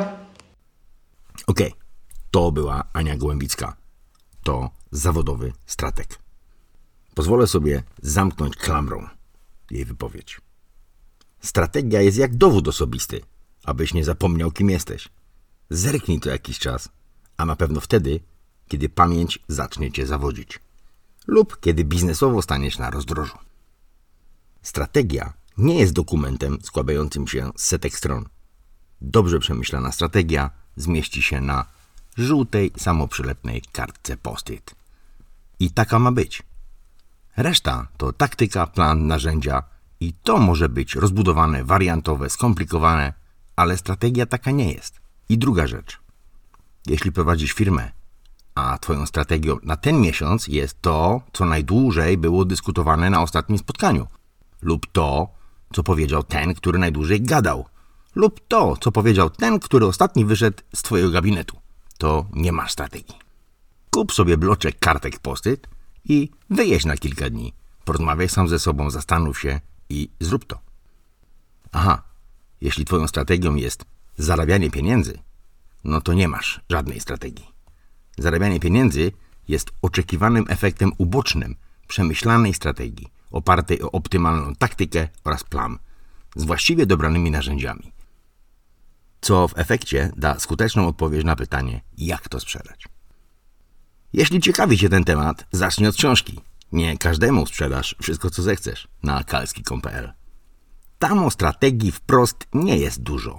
Okej, 1.46 1.66
okay. 1.66 1.80
to 2.30 2.52
była 2.52 2.85
Ania 2.92 3.16
Gołębicka. 3.16 3.79
To 4.42 4.70
zawodowy 4.90 5.53
strateg. 5.66 6.18
Pozwolę 7.14 7.46
sobie 7.46 7.83
zamknąć 8.03 8.57
klamrą 8.57 9.09
jej 9.70 9.85
wypowiedź. 9.85 10.40
Strategia 11.40 12.00
jest 12.00 12.18
jak 12.18 12.37
dowód 12.37 12.68
osobisty, 12.68 13.20
abyś 13.64 13.94
nie 13.94 14.05
zapomniał, 14.05 14.50
kim 14.50 14.70
jesteś. 14.70 15.09
Zerknij 15.70 16.20
to 16.20 16.31
jakiś 16.31 16.59
czas, 16.59 16.88
a 17.37 17.44
na 17.44 17.57
pewno 17.57 17.81
wtedy, 17.81 18.20
kiedy 18.68 18.88
pamięć 18.88 19.38
zacznie 19.48 19.92
cię 19.92 20.07
zawodzić, 20.07 20.61
lub 21.26 21.61
kiedy 21.61 21.85
biznesowo 21.85 22.42
staniesz 22.42 22.79
na 22.79 22.90
rozdrożu. 22.90 23.38
Strategia 24.62 25.33
nie 25.59 25.79
jest 25.79 25.92
dokumentem 25.92 26.59
składającym 26.62 27.29
się 27.29 27.50
z 27.57 27.64
setek 27.64 27.96
stron. 27.96 28.29
Dobrze 29.00 29.38
przemyślana 29.38 29.92
strategia 29.92 30.50
zmieści 30.76 31.22
się 31.22 31.40
na 31.40 31.66
żółtej, 32.20 32.72
samoprzylepnej 32.76 33.62
kartce 33.72 34.16
post-it. 34.16 34.74
I 35.61 35.70
taka 35.70 35.98
ma 35.98 36.12
być. 36.12 36.42
Reszta 37.37 37.87
to 37.96 38.12
taktyka, 38.12 38.66
plan, 38.66 39.06
narzędzia 39.06 39.62
i 40.00 40.12
to 40.12 40.38
może 40.38 40.68
być 40.68 40.94
rozbudowane, 40.94 41.64
wariantowe, 41.64 42.30
skomplikowane, 42.30 43.12
ale 43.56 43.76
strategia 43.76 44.26
taka 44.26 44.50
nie 44.50 44.72
jest. 44.72 45.00
I 45.28 45.38
druga 45.38 45.66
rzecz. 45.66 46.00
Jeśli 46.87 47.12
prowadzisz 47.12 47.52
firmę, 47.52 47.90
a 48.54 48.78
Twoją 48.78 49.06
strategią 49.06 49.56
na 49.62 49.76
ten 49.76 50.00
miesiąc 50.00 50.48
jest 50.48 50.83
to, 50.83 51.22
co 51.33 51.44
najdłużej 51.44 52.18
było 52.18 52.44
dyskutowane 52.44 53.11
na 53.11 53.22
ostatnim 53.22 53.59
spotkaniu, 53.59 54.06
lub 54.62 54.87
to, 54.92 55.28
co 55.72 55.83
powiedział 55.83 56.22
ten, 56.22 56.54
który 56.54 56.78
najdłużej 56.78 57.22
gadał, 57.22 57.66
lub 58.14 58.40
to, 58.48 58.76
co 58.80 58.92
powiedział 58.92 59.30
ten, 59.30 59.61
który 59.61 59.87
ostatni 59.87 60.24
wyszedł 60.24 60.62
z 60.74 60.83
Twojego 60.83 61.11
gabinetu, 61.11 61.56
to 62.00 62.26
nie 62.32 62.52
masz 62.52 62.72
strategii. 62.72 63.18
Kup 63.90 64.12
sobie 64.12 64.36
bloczek 64.36 64.78
kartek 64.78 65.18
postyt 65.18 65.68
i 66.04 66.30
wyjeźdź 66.50 66.86
na 66.86 66.96
kilka 66.96 67.30
dni. 67.30 67.52
Porozmawiaj 67.84 68.28
sam 68.28 68.48
ze 68.48 68.58
sobą, 68.58 68.90
zastanów 68.90 69.40
się 69.40 69.60
i 69.88 70.08
zrób 70.20 70.44
to. 70.44 70.58
Aha, 71.72 72.02
jeśli 72.60 72.84
twoją 72.84 73.08
strategią 73.08 73.54
jest 73.54 73.84
zarabianie 74.18 74.70
pieniędzy, 74.70 75.18
no 75.84 76.00
to 76.00 76.12
nie 76.12 76.28
masz 76.28 76.60
żadnej 76.70 77.00
strategii. 77.00 77.48
Zarabianie 78.18 78.60
pieniędzy 78.60 79.12
jest 79.48 79.70
oczekiwanym 79.82 80.44
efektem 80.48 80.92
ubocznym 80.98 81.56
przemyślanej 81.88 82.54
strategii, 82.54 83.08
opartej 83.30 83.82
o 83.82 83.92
optymalną 83.92 84.54
taktykę 84.54 85.08
oraz 85.24 85.44
plan, 85.44 85.78
z 86.36 86.44
właściwie 86.44 86.86
dobranymi 86.86 87.30
narzędziami. 87.30 87.92
Co 89.20 89.48
w 89.48 89.59
efekcie 89.59 90.12
da 90.16 90.38
skuteczną 90.38 90.88
odpowiedź 90.88 91.24
na 91.24 91.37
pytanie, 91.37 91.80
jak 91.98 92.28
to 92.28 92.40
sprzedać. 92.40 92.85
Jeśli 94.12 94.40
ciekawi 94.40 94.78
Cię 94.78 94.88
ten 94.88 95.04
temat, 95.04 95.46
zacznij 95.52 95.88
od 95.88 95.96
książki. 95.96 96.40
Nie 96.72 96.98
każdemu 96.98 97.46
sprzedasz 97.46 97.96
wszystko, 98.02 98.30
co 98.30 98.42
zechcesz 98.42 98.88
na 99.02 99.24
kalski.pl. 99.24 100.12
Tam 100.98 101.24
o 101.24 101.30
strategii 101.30 101.92
wprost 101.92 102.46
nie 102.54 102.78
jest 102.78 103.02
dużo. 103.02 103.38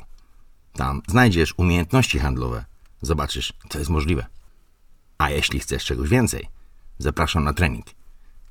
Tam 0.73 1.01
znajdziesz 1.07 1.53
umiejętności 1.57 2.19
handlowe. 2.19 2.65
Zobaczysz, 3.01 3.53
co 3.69 3.79
jest 3.79 3.91
możliwe. 3.91 4.25
A 5.17 5.29
jeśli 5.29 5.59
chcesz 5.59 5.85
czegoś 5.85 6.09
więcej, 6.09 6.47
zapraszam 6.99 7.43
na 7.43 7.53
trening. 7.53 7.85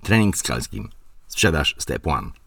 Trening 0.03 0.37
z 0.37 0.43
Kalskim. 0.43 0.89
Sprzedaż 1.29 1.77
Step 1.79 2.07
1. 2.07 2.40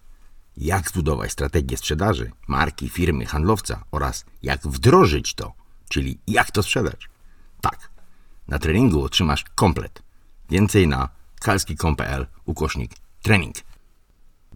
Jak 0.57 0.89
zbudować 0.89 1.31
strategię 1.31 1.77
sprzedaży, 1.77 2.31
marki, 2.47 2.89
firmy, 2.89 3.25
handlowca 3.25 3.83
oraz 3.91 4.25
jak 4.43 4.67
wdrożyć 4.67 5.33
to, 5.33 5.53
czyli 5.89 6.19
jak 6.27 6.51
to 6.51 6.63
sprzedać. 6.63 7.09
Tak, 7.61 7.89
na 8.47 8.59
treningu 8.59 9.03
otrzymasz 9.03 9.43
komplet. 9.55 10.03
Więcej 10.49 10.87
na 10.87 11.09
kalski.pl 11.39 12.27
ukośnik 12.45 12.91
trening. 13.21 13.55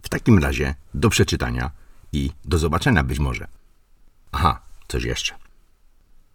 W 0.02 0.08
takim 0.08 0.38
razie 0.38 0.74
do 0.94 1.10
przeczytania 1.10 1.70
i 2.12 2.30
do 2.44 2.58
zobaczenia 2.58 3.04
być 3.04 3.18
może. 3.18 3.48
Aha, 4.32 4.60
coś 4.88 5.04
jeszcze. 5.04 5.34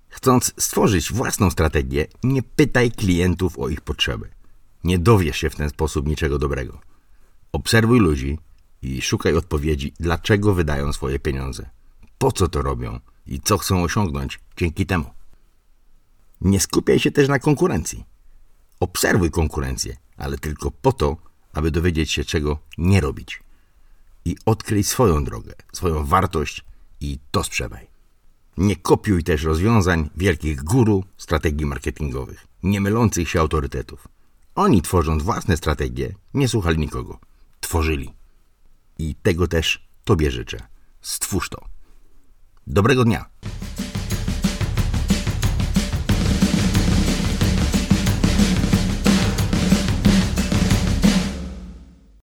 Chcąc 0.10 0.54
stworzyć 0.60 1.14
własną 1.14 1.50
strategię, 1.50 2.08
nie 2.24 2.44
pytaj 2.44 2.92
klientów 2.92 3.60
o 3.60 3.70
ich 3.70 3.82
potrzeby. 3.82 4.30
Nie 4.84 5.00
dowiesz 5.00 5.38
się 5.38 5.50
w 5.50 5.56
ten 5.56 5.70
sposób 5.70 6.08
niczego 6.08 6.40
dobrego. 6.40 6.80
Obserwuj 7.52 8.00
ludzi 8.00 8.40
i 8.84 9.02
szukaj 9.02 9.36
odpowiedzi, 9.36 9.94
dlaczego 10.00 10.54
wydają 10.54 10.94
swoje 10.94 11.20
pieniądze, 11.20 11.70
po 12.18 12.32
co 12.32 12.48
to 12.48 12.62
robią 12.62 13.00
i 13.28 13.40
co 13.40 13.58
chcą 13.58 13.84
osiągnąć 13.84 14.40
dzięki 14.58 14.86
temu. 14.86 15.06
Nie 16.42 16.60
skupiaj 16.60 17.00
się 17.00 17.12
też 17.12 17.28
na 17.28 17.40
konkurencji. 17.40 18.06
Obserwuj 18.80 19.32
konkurencję, 19.32 19.98
ale 20.18 20.38
tylko 20.38 20.72
po 20.72 20.92
to, 20.92 21.18
aby 21.54 21.72
dowiedzieć 21.72 22.12
się, 22.12 22.26
czego 22.26 22.60
nie 22.78 23.02
robić. 23.02 23.44
I 24.26 24.36
odkryj 24.46 24.84
swoją 24.84 25.24
drogę, 25.24 25.54
swoją 25.74 26.06
wartość 26.06 26.66
i 27.02 27.20
to 27.32 27.44
sprzedaj. 27.44 27.88
Nie 28.58 28.76
kopiuj 28.76 29.24
też 29.24 29.44
rozwiązań 29.44 30.10
wielkich 30.18 30.64
guru 30.64 31.04
strategii 31.18 31.66
marketingowych, 31.66 32.48
nie 32.64 32.82
mylących 32.82 33.30
się 33.30 33.40
autorytetów. 33.40 34.08
Oni 34.56 34.82
tworząc 34.82 35.24
własne 35.24 35.58
strategie, 35.58 36.16
nie 36.34 36.48
słuchali 36.48 36.78
nikogo. 36.78 37.20
Tworzyli. 37.60 38.14
I 39.00 39.16
tego 39.16 39.48
też 39.48 39.88
Tobie 40.04 40.32
życzę. 40.32 40.58
Stwórz 41.02 41.50
to. 41.50 41.66
Dobrego 42.68 43.04
dnia. 43.04 43.26